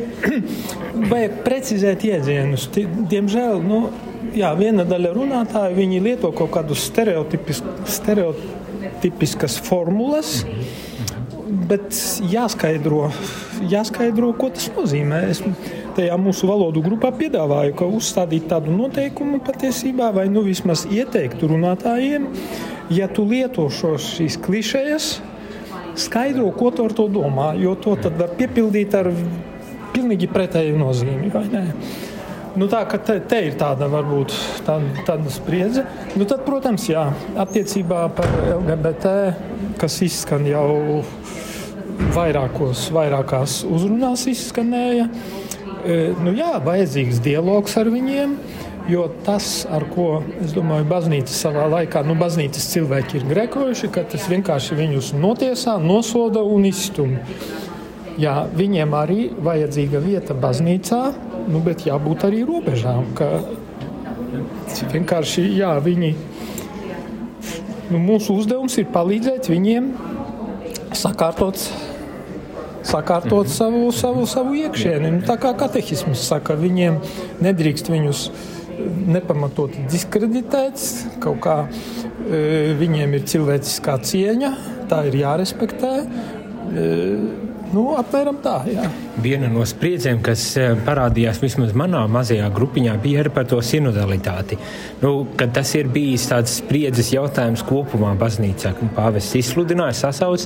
vajag 1.12 1.32
precizēt 1.46 2.04
iedzienus. 2.08 2.68
Diemžēl 2.74 3.62
nu, 3.62 3.90
jā, 4.34 4.54
viena 4.58 4.84
daļa 4.88 5.12
runātāju 5.16 6.00
lieto 6.02 6.32
kaut 6.34 6.50
kādus 6.56 6.80
stereotipiskas 6.88 9.60
formulas. 9.62 10.44
Bet 11.68 11.94
jāskaidro, 12.32 13.10
jāskaidro, 13.70 14.32
ko 14.36 14.48
tas 14.56 14.66
nozīmē. 14.74 15.18
Es 15.30 15.40
tajā 15.96 16.16
mūsu 16.20 16.48
valodu 16.48 16.82
grupā 16.84 17.12
piedāvāju, 17.16 17.74
ka 17.78 17.88
uzstādīt 17.88 18.48
tādu 18.50 18.74
noteikumu 18.74 19.40
patiesībā, 19.44 20.10
vai 20.16 20.28
nu 20.32 20.44
vismaz 20.46 20.84
ieteikt 20.90 21.42
runātājiem, 21.44 22.28
ja 22.92 23.08
tu 23.12 23.26
lieto 23.28 23.68
šīs 23.72 24.38
klišejas, 24.42 25.12
skaidro, 25.98 26.48
ko 26.56 26.70
tu 26.72 26.86
ar 26.86 26.94
to 26.96 27.08
domā, 27.12 27.52
jo 27.60 27.74
to 27.80 27.96
tad 28.00 28.16
var 28.20 28.32
piepildīt 28.38 28.96
ar 28.96 29.12
pilnīgi 29.92 30.30
pretēju 30.32 30.80
nozīmi. 30.80 31.30
Nu, 32.52 32.66
tā 32.68 32.82
te, 32.84 33.16
te 33.24 33.38
ir 33.46 33.54
tāda 33.60 33.88
varbūt 33.88 34.34
tāda, 34.66 35.04
tāda 35.08 35.30
spriedze. 35.32 35.86
Nu, 36.20 36.26
tad, 36.28 36.42
protams, 36.44 36.84
jā, 36.90 37.06
attiecībā 37.40 38.02
par 38.16 38.28
LGBT, 38.58 39.14
kas 39.80 39.96
izskan 40.04 40.44
jau 40.48 41.00
vairākos, 42.12 42.90
vairākās 42.92 43.62
uzrunās, 43.68 44.26
izskanēja. 44.28 45.08
E, 45.08 45.51
nu, 46.22 46.34
jā, 46.36 46.56
vajadzīgs 46.62 47.22
dialogs 47.24 47.76
ar 47.80 47.90
viņiem. 47.92 48.36
Jo 48.90 49.04
tas, 49.22 49.62
ar 49.70 49.84
ko 49.86 50.24
es 50.42 50.50
domāju, 50.56 50.88
baznīca 50.90 51.30
savā 51.30 51.68
laikā, 51.70 52.00
nu, 52.02 52.16
baznīcas 52.18 52.64
cilvēki 52.72 53.20
ir 53.20 53.26
grekojuši, 53.28 53.90
ka 53.94 54.02
tas 54.10 54.24
vienkārši 54.30 54.78
viņus 54.80 55.12
notiesā, 55.14 55.76
nosoda 55.78 56.42
un 56.42 56.66
izstumj. 56.66 57.20
Jā, 58.18 58.42
viņiem 58.58 58.96
arī 58.98 59.28
vajadzīga 59.38 60.02
vieta 60.02 60.34
baznīcā, 60.34 61.02
nu, 61.46 61.62
bet 61.62 61.86
jābūt 61.86 62.26
arī 62.26 62.42
robežām. 62.48 63.06
Vienkārši 64.92 65.46
jā, 65.54 65.76
viņi, 65.84 66.10
nu, 67.92 68.02
mūsu 68.02 68.34
uzdevums 68.42 68.80
ir 68.82 68.90
palīdzēt 68.90 69.48
viņiem 69.52 69.92
sakārtot 70.96 71.60
sakārtot 72.82 73.46
-hmm. 73.46 73.56
savu, 73.56 73.92
savu, 73.92 74.26
savu 74.26 74.54
iekšieni. 74.54 75.10
Nu, 75.10 75.20
tā 75.26 75.38
kā 75.38 75.54
katehisms 75.56 76.26
saka, 76.28 76.54
viņiem 76.54 76.98
nedrīkst 77.40 77.90
viņus 77.90 78.30
nepamatoti 79.06 79.84
diskreditēts, 79.90 81.06
kaut 81.22 81.40
kā 81.44 81.56
e, 82.30 82.74
viņiem 82.78 83.14
ir 83.14 83.22
cilvēciskā 83.22 83.98
cieņa, 84.02 84.52
tā 84.90 85.06
ir 85.06 85.14
jārespektē. 85.22 85.92
E, 86.02 86.86
Nu, 87.72 87.86
apmēram 87.96 88.36
tā. 88.44 88.58
Jā. 88.68 88.84
Viena 89.24 89.48
no 89.48 89.62
spriedzēm, 89.68 90.18
kas 90.24 90.42
e, 90.60 90.66
parādījās 90.84 91.40
vismaz 91.40 91.72
manā 91.76 92.02
mazajā 92.10 92.50
grupiņā, 92.52 92.98
bija 93.00 93.22
arī 93.22 93.32
par 93.32 93.46
to 93.48 93.60
sinodalitāti. 93.64 94.58
Nu, 95.00 95.12
tas 95.40 95.72
ir 95.78 95.88
bijis 95.92 96.26
tāds 96.28 96.58
spriedzes 96.60 97.14
jautājums 97.14 97.64
kopumā 97.68 98.12
baznīcā. 98.20 98.74
Pāvests 98.96 99.38
izsludināja, 99.40 99.96
sasauc. 100.02 100.44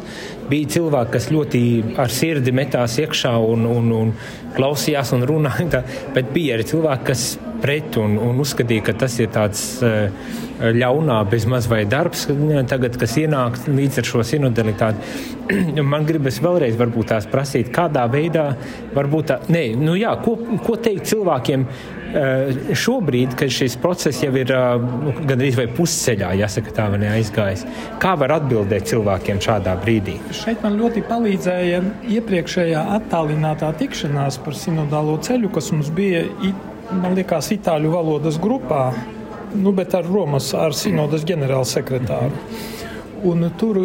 Bija 0.51 0.71
cilvēki, 0.77 1.15
kas 1.17 1.29
ļoti 1.35 1.63
ar 2.05 2.15
sirdi 2.15 2.55
metās 2.55 2.99
iekšā 3.03 3.35
un, 3.43 3.67
un, 3.75 3.91
un 3.97 4.15
klausījās 4.55 5.11
un 5.17 5.27
runāja. 5.27 5.83
Bet 6.15 6.31
bija 6.35 6.55
arī 6.55 6.69
cilvēki, 6.71 7.07
kas 7.11 7.27
pret 7.63 7.97
un, 8.01 8.19
un 8.23 8.43
uzskatīja, 8.43 8.89
ka 8.89 8.97
tas 9.05 9.17
ir 9.23 9.33
tāds 9.35 9.65
uh, 9.85 10.09
ļaunā 10.57 11.19
bezmaz 11.31 11.69
vai 11.69 11.85
darbs, 11.89 12.27
tagad, 12.71 12.97
kas 13.01 13.17
ienāk 13.21 13.59
līdz 13.69 14.01
ar 14.01 14.09
šo 14.09 14.25
sinodalitāti. 14.27 15.27
Man 15.93 16.07
gribas 16.09 16.41
vēlreiz 16.43 16.79
tās 17.07 17.29
prasīt, 17.31 17.71
kādā 17.75 18.07
veidā 18.11 18.49
varbūt 18.95 19.29
tā, 19.31 19.41
nē, 19.53 19.69
nu 19.79 19.95
jā, 19.99 20.17
ko, 20.25 20.37
ko 20.65 20.77
teikt 20.81 21.11
cilvēkiem 21.13 21.67
uh, 21.67 22.73
šobrīd, 22.73 23.37
kad 23.39 23.53
šis 23.53 23.77
process 23.83 24.25
jau 24.25 24.33
ir 24.39 24.53
uh, 24.55 24.81
gandrīz 25.29 25.59
vai 25.61 25.69
pusceļā, 25.77 26.33
jāsaka 26.41 26.75
tā, 26.77 26.89
vai 26.93 27.03
neaizgājis. 27.05 27.67
Kā 28.03 28.17
var 28.19 28.39
atbildēt 28.39 28.89
cilvēkiem 28.91 29.43
šādā 29.45 29.77
brīdī? 29.83 30.17
Šeit 30.37 30.65
man 30.65 30.79
ļoti 30.81 31.05
palīdzēja 31.11 31.83
iepriekšējā 32.17 32.87
attālinātā 32.97 33.75
tikšanās 33.83 34.41
par 34.47 34.57
sinodālo 34.57 35.19
ceļu, 35.27 35.53
kas 35.55 35.71
mums 35.75 35.93
bija 35.95 36.25
man 36.91 37.17
liekas, 37.17 37.51
itāļu 37.55 37.91
valodas 37.93 38.39
grupā, 38.43 38.91
nu, 39.57 39.73
bet 39.77 39.95
ar 39.97 40.07
Romas, 40.09 40.53
ar 40.55 40.75
Sinodas 40.77 41.25
ģenerālsekretāru. 41.27 42.41
Un 43.27 43.47
tur 43.59 43.79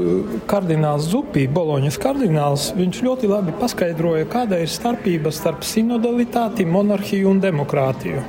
kardināls 0.50 1.08
Zupī, 1.10 1.46
Boloņas 1.50 1.98
kardināls, 2.02 2.68
viņš 2.78 3.00
ļoti 3.06 3.30
labi 3.32 3.56
paskaidroja, 3.58 4.28
kāda 4.30 4.60
ir 4.62 4.70
starpība 4.70 5.32
starp 5.34 5.64
sinodalitāti, 5.66 6.68
monarhiju 6.68 7.32
un 7.32 7.40
demokrātiju. 7.42 8.26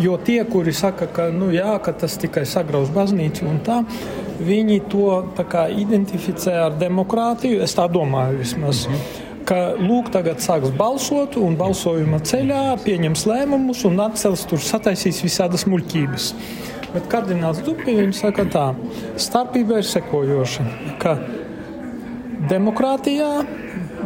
Jo 0.00 0.18
tie, 0.22 0.38
kuri 0.48 0.72
saka, 0.76 1.08
ka, 1.12 1.28
nu, 1.34 1.50
jā, 1.52 1.72
ka 1.82 1.92
tas 1.96 2.14
tikai 2.20 2.44
sagraus 2.48 2.92
baznīcu 2.94 3.48
un 3.48 3.58
tā, 3.64 3.80
viņi 4.40 4.78
to 4.92 5.08
tā 5.36 5.44
kā 5.48 5.66
identificē 5.72 6.54
ar 6.68 6.78
demokrātiju. 6.80 7.64
Es 7.64 7.74
tā 7.76 7.88
domāju 7.90 8.40
vismaz. 8.44 8.86
Mm 8.86 8.94
-hmm 8.94 9.29
ka 9.50 9.74
lūk, 9.74 10.12
tagad 10.14 10.38
sāks 10.42 10.70
balsot, 10.78 11.34
un 11.42 11.56
balsojuma 11.58 12.20
ceļā 12.22 12.62
pieņems 12.84 13.24
lēmumus 13.26 13.82
un 13.88 13.98
atcels 14.04 14.44
tur 14.46 14.62
sataisīs 14.62 15.24
visādas 15.24 15.66
muļķības. 15.66 16.28
Bet 16.94 17.08
kardināls 17.10 17.62
Dubļs 17.66 18.22
saka, 18.22 18.46
tā 18.50 18.68
starpība 19.18 19.80
ir 19.82 19.86
sekojoša, 19.86 20.66
ka 21.02 21.16
demokrātijā 22.50 23.30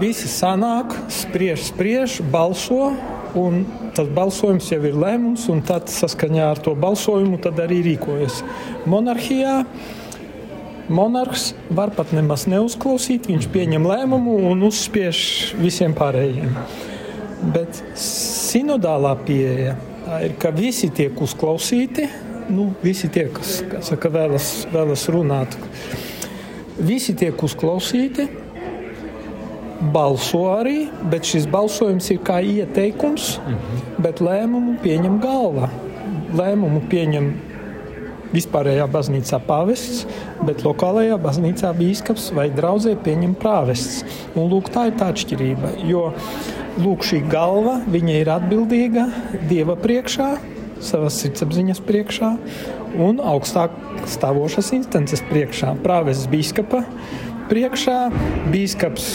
visi 0.00 0.30
sanāk, 0.32 0.96
spriež, 1.12 1.68
spriež, 1.68 2.18
balso, 2.32 2.94
un 3.36 3.64
tas 3.94 4.08
balsojums 4.16 4.70
jau 4.72 4.80
ir 4.88 4.96
lēmums, 4.96 5.44
un 5.52 5.60
tad 5.66 5.92
saskaņā 5.92 6.48
ar 6.54 6.62
to 6.64 6.74
balsojumu 6.78 7.40
arī 7.52 7.82
rīkojas. 7.90 8.40
Monarhijā 8.90 9.60
monarhs 10.88 11.52
var 11.70 11.92
pat 11.94 12.12
nemaz 12.14 12.46
neuzklausīt, 12.50 13.28
viņš 13.30 13.48
pieņem 13.52 13.86
lēmumu 13.88 14.36
un 14.50 14.66
uzspiež 14.68 15.18
visiem 15.60 15.94
pārējiem. 15.96 16.54
Bet 17.54 17.80
sinodālā 18.00 19.14
pieeja 19.26 19.74
ir, 20.24 20.36
ka 20.40 20.52
visi 20.54 20.90
tiek 20.94 21.18
uzklausīti, 21.20 22.08
nu, 22.52 22.70
visi 22.84 23.10
tie, 23.12 23.26
kas, 23.32 23.58
saka, 23.88 24.10
vēlas, 24.12 24.52
vēlas 24.72 25.06
runāt, 25.12 25.56
visi 26.78 27.16
tiek 27.16 27.42
uzklausīti. 27.42 28.30
Balso 29.94 30.46
arī, 30.54 30.86
bet 31.12 31.26
šis 31.28 31.44
balsojums 31.50 32.06
ir 32.14 32.20
kā 32.24 32.38
ieteikums, 32.40 33.34
mhm. 33.42 33.80
bet 34.04 34.22
lēmumu 34.24 34.78
pieņem 34.84 35.18
galva. 35.20 35.68
Lēmumu 36.34 36.80
pieņem 36.90 37.28
vispārējā 38.34 38.86
baznīcā 38.90 39.40
pāvests, 39.46 40.04
bet 40.46 40.64
lokālajā 40.66 41.18
baznīcā 41.22 41.70
bīskaps 41.78 42.30
vai 42.36 42.48
draudzē 42.54 42.96
pieņem 43.04 43.36
prāvests. 43.40 44.02
Un 44.34 44.50
lūk, 44.52 44.72
tā 44.74 44.88
ir 44.90 44.98
tā 45.00 45.12
atšķirība, 45.14 45.74
jo 45.88 46.08
lūk, 46.82 47.06
šī 47.06 47.22
galva, 47.30 47.78
ir 48.20 48.32
atbildīga 48.34 49.06
Dieva 49.48 49.76
priekšā, 49.80 50.30
savas 50.84 51.18
sirdsapziņas 51.22 51.80
priekšā 51.86 52.32
un 53.04 53.20
augstāk 53.22 53.74
stāvošas 54.10 54.72
instances 54.76 55.22
priekšā, 55.30 55.74
prāvests 55.84 56.28
bīskapa 56.30 56.84
priekšā, 57.50 57.98
bīskaps 58.52 59.14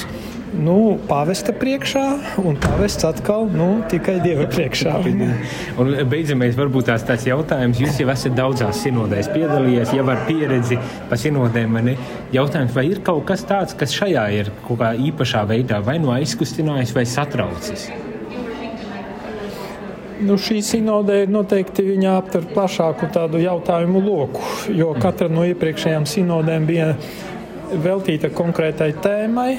nu, 0.56 0.98
pāvesta 1.10 1.54
priekšā, 1.56 2.04
un 2.42 2.58
pāvests 2.62 3.06
atkal 3.08 3.48
nu, 3.54 3.68
tikai 3.92 4.20
dieva 4.24 4.48
priekšā. 4.50 4.96
un 5.80 5.94
beidzamais, 6.10 6.58
varbūt 6.58 6.90
tās 6.90 7.06
tāds 7.08 7.28
jautājums. 7.30 7.80
Jūs 7.82 8.02
jau 8.02 8.10
esat 8.14 8.36
daudzās 8.38 8.82
sinodēs 8.84 9.32
piedalījies, 9.34 9.94
jau 9.98 10.06
ar 10.10 10.26
pieredzi 10.28 10.80
pa 11.10 11.20
sinodēm. 11.20 11.80
Ne? 11.86 11.96
Jautājums, 12.36 12.76
vai 12.76 12.88
ir 12.90 13.04
kaut 13.06 13.26
kas 13.30 13.46
tāds, 13.48 13.78
kas 13.78 13.96
šajā 13.96 14.28
ir 14.40 14.54
kaut 14.68 14.82
kā 14.82 14.94
īpašā 15.10 15.46
veidā 15.50 15.82
vai 15.86 16.00
nu 16.02 16.14
aizkustinājis 16.16 16.96
vai 16.98 17.06
satraucis? 17.10 17.90
Nu, 20.20 20.36
šī 20.36 20.58
sinode 20.66 21.22
ir 21.24 21.30
noteikti 21.32 21.86
viņa 21.94 22.18
aptver 22.20 22.48
plašāku 22.52 23.08
tādu 23.16 23.40
jautājumu 23.40 24.02
loku, 24.04 24.42
jo 24.76 24.92
katra 25.00 25.30
no 25.32 25.46
iepriekšējām 25.48 26.08
sinodēm 26.10 26.66
bija 26.68 26.90
veltīta 27.86 28.28
konkrētai 28.36 28.90
tēmai 29.00 29.54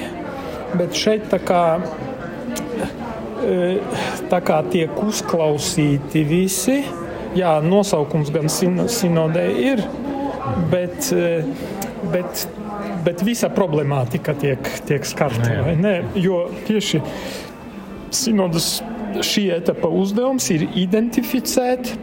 bet 0.78 0.96
šeit 0.98 1.28
tā 1.32 1.40
kā, 1.42 1.62
e, 3.44 3.58
tā 4.30 4.40
kā 4.44 4.60
tiek 4.70 5.02
uzklausīti 5.04 6.24
visi. 6.28 6.80
Jā, 7.38 7.60
nosaukums 7.62 8.32
gan 8.34 8.50
sinodē 8.50 9.44
ir, 9.54 9.84
bet, 10.72 11.12
e, 11.14 11.44
bet, 12.10 12.46
bet 13.06 13.22
visa 13.26 13.50
problemātika 13.54 14.34
tiek, 14.34 14.72
tiek 14.88 15.06
skarta. 15.06 15.52
Jo 16.18 16.48
tieši 16.66 17.02
sinodas 18.10 18.80
šī 19.26 19.46
etapa 19.54 19.90
uzdevums 19.90 20.46
ir 20.54 20.66
identificēt 20.78 21.94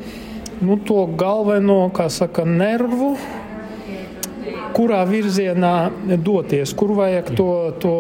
nu, 0.62 0.77
to 0.82 1.06
galveno, 1.19 1.88
kā 1.93 2.08
saka, 2.12 2.45
nervu 2.47 3.13
kurā 4.78 5.00
virzienā 5.10 5.74
doties, 6.22 6.74
kur 6.78 6.94
vajag 6.98 7.32
to, 7.38 7.50
to 7.82 7.94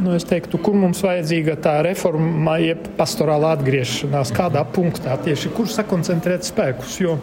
nu, 0.00 0.16
teiktu, 0.16 0.60
kur 0.64 0.76
mums 0.78 1.02
vajadzīga 1.04 1.58
tā 1.64 1.74
reforma, 1.84 2.56
jeb 2.62 2.86
pastorāla 2.98 3.54
atgriešanās, 3.58 4.32
kādā 4.34 4.64
punktā 4.74 5.18
tieši, 5.24 5.52
kur 5.56 5.68
sakoncentrēt 5.70 6.46
spēkus. 6.48 6.96
Jo 7.02 7.18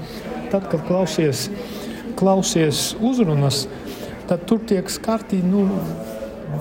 tad, 0.51 0.67
kad 0.69 0.83
klausies, 0.85 1.47
klausies 2.19 2.91
uzrunas, 3.01 3.65
tad 4.29 4.45
tur 4.49 4.61
tiek 4.69 4.91
skarti 4.91 5.41
nu, 5.45 5.65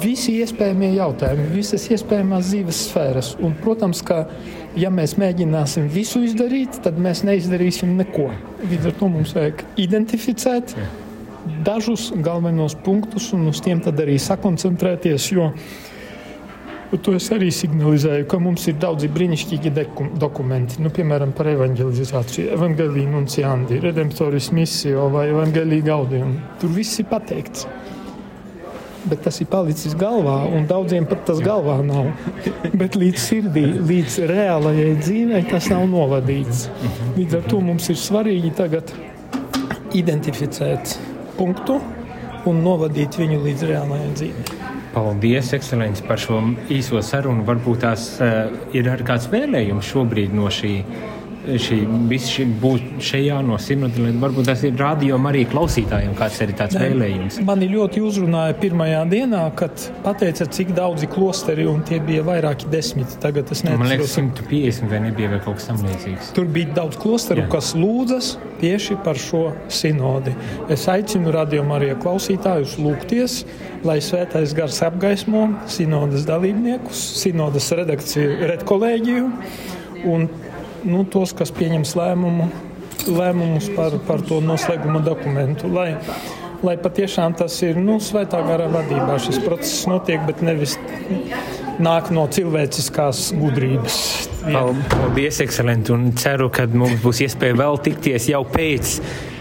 visi 0.01 0.39
iespējamie 0.41 0.95
jautājumi, 0.95 1.51
visas 1.53 1.85
iespējamās 1.93 2.49
dzīves 2.49 2.81
sfēras. 2.89 3.35
Un, 3.43 3.57
protams, 3.61 4.01
ka 4.07 4.23
ja 4.79 4.89
mēs 4.95 5.17
mēģināsim 5.21 5.91
visu 5.93 6.23
izdarīt, 6.25 6.81
tad 6.87 6.99
mēs 7.03 7.25
neizdarīsim 7.27 7.97
neko. 8.01 8.31
Līdz 8.71 8.93
ar 8.93 8.99
to 9.03 9.13
mums 9.13 9.37
vajag 9.37 9.65
identificēt 9.83 10.77
dažus 11.67 12.11
galvenos 12.25 12.77
punktus 12.85 13.31
un 13.37 13.49
uz 13.51 13.63
tiem 13.65 13.81
arī 13.81 14.19
sakoncentrēties. 14.19 15.31
Jo 15.33 15.53
To 16.91 17.13
es 17.15 17.29
arī 17.31 17.53
signalizēju, 17.55 18.25
ka 18.27 18.41
mums 18.43 18.65
ir 18.67 18.75
daudzi 18.83 19.07
brīnišķīgi 19.15 19.71
dokumenti, 20.19 20.81
nu, 20.83 20.91
piemēram, 20.91 21.31
par 21.39 21.47
evanģelizāciju, 21.53 22.49
evanģēlīnu 22.57 23.15
un 23.15 23.29
ciandi, 23.31 23.79
redemptoris 23.85 24.49
misiju 24.51 25.05
vai 25.13 25.29
evanģēlīgu 25.31 25.87
gaudījumu. 25.87 26.41
Tur 26.59 26.75
viss 26.75 26.99
ir 26.99 27.07
pateikts 27.13 27.69
bet 29.01 29.23
tas 29.25 29.39
ir 29.41 29.49
palicis 29.49 29.95
galvā, 29.97 30.43
un 30.53 30.67
daudziem 30.69 31.07
pat 31.09 31.23
tas 31.31 31.39
galvā 31.41 31.79
nav. 31.87 32.11
bet 32.81 32.99
līdz 33.01 33.23
sirdī, 33.23 33.63
līdz 33.89 34.19
reālajai 34.29 34.91
dzīvei 35.01 35.45
tas 35.49 35.71
nav 35.73 35.87
novadīts. 35.89 36.67
Līdz 37.17 37.39
ar 37.39 37.47
to 37.49 37.63
mums 37.65 37.89
ir 37.89 37.97
svarīgi 37.97 38.53
tagad 38.59 38.93
identificēt 39.97 40.99
punktu 41.41 41.81
un 42.49 42.61
novadīt 42.65 43.19
viņu 43.21 43.41
līdz 43.45 43.67
reālajai 43.71 44.13
dzīvei. 44.19 44.59
Paldies, 44.91 45.53
ekscelenci, 45.55 46.03
par 46.09 46.19
šo 46.19 46.41
īso 46.73 46.99
sarunu. 47.05 47.45
Varbūt 47.47 47.85
tās 47.85 48.07
uh, 48.19 48.51
ir 48.75 48.91
kāds 49.07 49.29
vēlējums 49.31 49.87
šobrīd 49.93 50.35
no 50.35 50.51
šī 50.51 50.73
šī, 51.47 51.79
šī 52.21 52.45
būt 52.61 53.01
šajā 53.05 53.39
no 53.47 53.57
sinodēļiem. 53.61 54.19
Varbūt 54.23 54.49
tas 54.51 54.63
ir 54.67 54.75
rādījuma 54.79 55.31
arī 55.33 55.45
klausītājiem, 55.51 56.13
kāds 56.19 56.41
ir 56.45 56.53
tāds 56.59 56.77
vēlējums. 56.81 57.41
Mani 57.49 57.69
ļoti 57.73 58.03
uzrunāja 58.05 58.57
pirmajā 58.61 59.03
dienā, 59.11 59.43
kad 59.59 59.87
pateica, 60.05 60.47
cik 60.51 60.75
daudzi 60.77 61.09
klosteri, 61.11 61.67
un 61.71 61.83
tie 61.87 62.01
bija 62.05 62.25
vairāki 62.27 62.69
desmit. 62.73 63.17
Tagad 63.23 63.51
es 63.55 63.65
nezinu. 63.67 63.89
Liekas, 63.91 64.17
150 64.19 64.93
vai 64.93 65.03
nebija 65.07 65.33
vai 65.35 65.41
kaut 65.45 65.61
kas 65.61 65.71
tam 65.71 65.81
līdzīgs. 65.87 66.33
Tur 66.37 66.51
bija 66.53 66.77
daudz 66.83 67.01
klosteru, 67.01 67.45
Jā. 67.45 67.51
kas 67.57 67.73
lūdzas 67.79 68.35
tieši 68.61 68.99
par 69.05 69.19
šo 69.21 69.47
sinodi. 69.73 70.35
Es 70.73 70.87
aicinu 70.93 71.33
rādījumu 71.35 71.77
arī 71.79 71.95
klausītājus 72.01 72.77
lūgties, 72.83 73.41
lai 73.87 73.99
svētais 74.05 74.55
gars 74.57 74.83
apgaismo 74.85 75.49
sinodas 75.71 76.27
dalībniekus, 76.29 77.01
sinodas 77.23 77.71
redakciju, 77.81 78.37
redkolēģiju. 78.53 79.29
Un 80.11 80.29
nu, 80.85 81.05
tos, 81.09 81.35
kas 81.37 81.53
pieņems 81.57 81.95
lēmumu, 81.99 82.49
lēmumus 83.11 83.71
par, 83.77 83.97
par 84.09 84.25
to 84.27 84.41
noslēguma 84.45 85.03
dokumentu. 85.05 85.71
Lai, 85.73 85.93
lai 86.67 86.77
patiešām 86.81 87.37
tas 87.39 87.57
ir 87.67 87.81
nu, 87.81 87.99
svētā 88.03 88.43
gara 88.47 88.69
vadībā 88.73 89.19
šis 89.23 89.41
process 89.45 89.87
notiek, 89.91 90.23
bet 90.29 90.45
nevis 90.47 90.77
nāk 91.81 92.13
no 92.15 92.27
cilvēciskās 92.31 93.31
gudrības. 93.41 94.30
Paldies, 94.41 95.43
ekscelenti, 95.45 95.93
un 95.95 96.13
ceru, 96.19 96.49
ka 96.53 96.67
mums 96.71 97.03
būs 97.05 97.25
iespēja 97.27 97.59
vēl 97.61 97.83
tikties 97.85 98.31
jau 98.33 98.45
pēc 98.49 98.97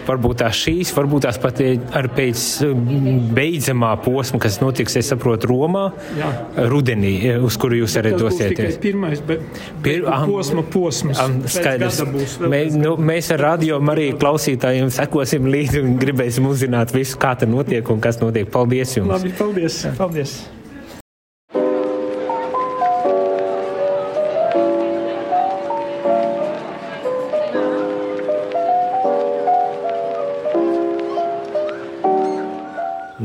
varbūt 0.10 0.42
tās 0.42 0.58
šīs, 0.58 0.92
varbūt 0.96 1.26
tās 1.28 1.40
pat 1.42 1.62
ar 1.98 2.10
pēc 2.16 2.44
mm, 2.66 3.30
beidzamā 3.36 3.92
posma, 4.04 4.40
kas 4.42 4.60
notiks, 4.62 4.98
es 5.00 5.12
saprotu, 5.12 5.50
Romā 5.52 5.86
Jā. 6.18 6.32
rudenī, 6.72 7.14
uz 7.46 7.58
kuru 7.62 7.82
jūs 7.82 7.98
arī 8.02 8.16
dosieties. 8.18 8.80
Pirmais, 8.82 9.22
bet 9.26 9.44
Pir, 9.86 10.06
am, 10.10 10.30
posma 10.30 10.66
posms. 10.74 11.20
Am, 11.22 11.40
skaidrs. 11.50 12.02
Mēs, 12.50 12.78
nu, 12.80 12.96
mēs 13.12 13.32
ar 13.36 13.46
radio 13.52 13.82
arī 13.94 14.12
klausītājiem 14.20 14.92
sekosim 14.94 15.50
līdzi 15.50 15.84
un 15.86 15.98
gribēsim 16.02 16.48
uzzināt 16.50 16.94
visu, 16.96 17.20
kā 17.22 17.36
tas 17.40 17.50
notiek 17.50 17.94
un 17.94 18.02
kas 18.04 18.22
notiek. 18.24 18.50
Paldies 18.50 18.98
jums! 18.98 19.14
Labi, 19.14 19.36
paldies! 19.38 19.84
paldies. 20.00 20.40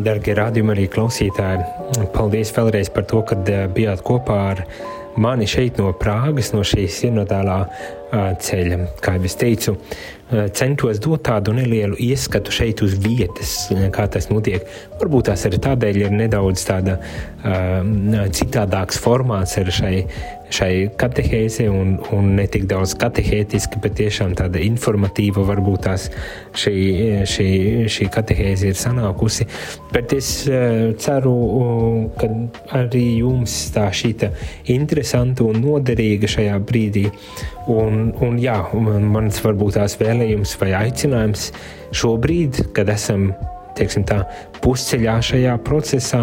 Darbie 0.05 0.35
rādījumi, 0.37 0.73
arī 0.75 0.85
klausītāji, 0.93 1.64
paldies 2.12 2.51
vēlreiz 2.53 2.90
par 2.93 3.07
to, 3.09 3.23
ka 3.25 3.38
eh, 3.49 3.64
bijāt 3.73 4.03
kopā 4.05 4.37
ar 4.51 4.61
mani 5.17 5.47
šeit 5.49 5.79
no 5.81 5.95
Prāgas, 5.97 6.51
no 6.53 6.64
šīs 6.67 6.99
sinodālā 7.01 7.62
ceļa. 8.14 8.81
Kā 9.03 9.16
jau 9.18 9.29
es 9.29 9.38
teicu, 9.40 9.77
centos 10.57 11.00
dot 11.05 11.22
tādu 11.27 11.53
nelielu 11.55 11.98
ieskatu 12.00 12.53
šeit 12.55 12.83
uz 12.85 12.96
vietas, 13.00 13.68
kā 13.94 14.07
tas 14.11 14.31
notiek. 14.31 14.64
Varbūt 15.00 15.29
tās 15.31 15.44
arī 15.48 15.61
tādēļ 15.62 16.00
ir 16.00 16.16
nedaudz 16.16 16.64
tāda 16.64 16.96
uh, 16.98 18.24
citādāks 18.33 19.00
formāts 19.05 19.59
šai 19.79 19.98
šai 20.55 20.90
katehēzē, 21.00 21.66
un, 21.72 21.96
un 22.14 22.35
ne 22.38 22.44
tik 22.50 22.66
daudz 22.70 22.94
katehētiski, 23.00 23.81
bet 23.83 23.96
tiešām 23.98 24.35
tāda 24.38 24.61
informatīva 24.62 25.42
varbūt 25.48 25.87
tās 25.87 26.09
šī, 26.61 26.74
šī, 27.31 27.48
šī 27.90 28.09
katehēze 28.12 28.70
ir 28.70 28.79
sanākusi. 28.79 29.48
Bet 29.92 30.14
es 30.16 30.31
uh, 30.50 30.92
ceru, 31.00 31.35
uh, 31.35 31.98
ka 32.20 32.31
arī 32.85 33.05
jums 33.24 33.57
tā 33.74 33.88
šīta 33.94 34.31
interesanta 34.74 35.46
un 35.48 35.62
noderīga 35.64 36.31
šajā 36.37 36.61
brīdī. 36.64 37.09
Un, 37.70 38.11
un 38.20 38.37
jā, 38.40 38.59
mans 38.74 39.40
varbūt 39.40 39.79
tās 39.79 39.96
vēlējums 40.00 40.57
vai 40.61 40.74
aicinājums 40.83 41.48
šobrīd, 41.96 42.61
kad 42.77 42.90
esam 42.92 43.31
teiksim, 43.74 44.05
tā, 44.07 44.20
pusceļā 44.62 45.14
šajā 45.24 45.55
procesā, 45.66 46.20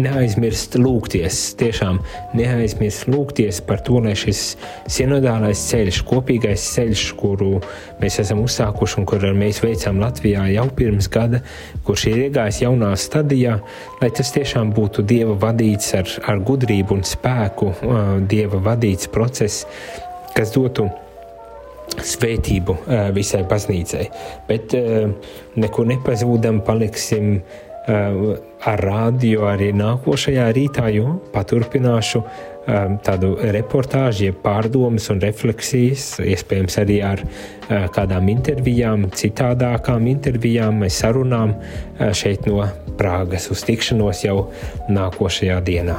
neaizmirst 0.00 0.76
lūgties. 0.80 1.40
Tiešām 1.60 2.00
neaizmirst 2.38 3.08
lūgties 3.12 3.60
par 3.66 3.82
to, 3.86 4.00
lai 4.04 4.14
šis 4.18 4.42
sinodālais 4.90 5.64
ceļš, 5.70 6.02
kopīgais 6.08 6.66
ceļš, 6.74 7.04
kuru 7.20 7.52
mēs 8.02 8.18
esam 8.24 8.42
uzsākuši 8.44 9.00
un 9.02 9.08
kuru 9.08 9.32
mēs 9.38 9.62
veicām 9.64 10.00
Latvijā 10.02 10.48
jau 10.54 10.68
pirms 10.76 11.10
gada, 11.12 11.42
kurš 11.86 12.08
ir 12.12 12.24
iegājis 12.28 12.62
jaunā 12.64 12.94
stadijā, 12.98 13.58
lai 14.00 14.12
tas 14.14 14.32
tiešām 14.34 14.72
būtu 14.76 15.04
Dieva 15.06 15.36
vadīts 15.46 15.92
ar, 15.98 16.08
ar 16.32 16.40
gudrību 16.42 16.98
un 16.98 17.04
spēku, 17.06 17.74
Dieva 18.30 18.62
vadīts 18.70 19.10
process, 19.12 19.66
kas 20.36 20.54
dotu 20.54 20.88
svētību 21.92 22.76
visai 23.12 23.42
baznīcai. 23.48 24.06
Bet 24.48 24.72
nekur 25.60 25.90
nepazūdam, 25.90 26.62
paliksim 26.64 27.42
ar 27.82 28.80
rādio 28.86 29.48
arī 29.50 29.72
nākošajā 29.74 30.46
rītā, 30.54 30.86
jo 30.94 31.16
paturpināšu 31.34 32.22
tādu 33.02 33.32
reportāžu, 33.56 34.30
pārdomas 34.44 35.08
un 35.10 35.18
refleksijas, 35.24 36.20
iespējams 36.22 36.78
arī 36.78 37.00
ar 37.02 37.24
kādām 37.96 38.30
intervijām, 38.30 39.08
citādākām 39.18 40.06
intervijām, 40.14 40.86
sarunām 40.86 41.56
šeit 42.14 42.46
no 42.46 42.62
Prāgas 42.96 43.50
uz 43.50 43.66
tikšanos 43.66 44.22
jau 44.28 44.36
nākošajā 44.92 45.58
dienā. 45.66 45.98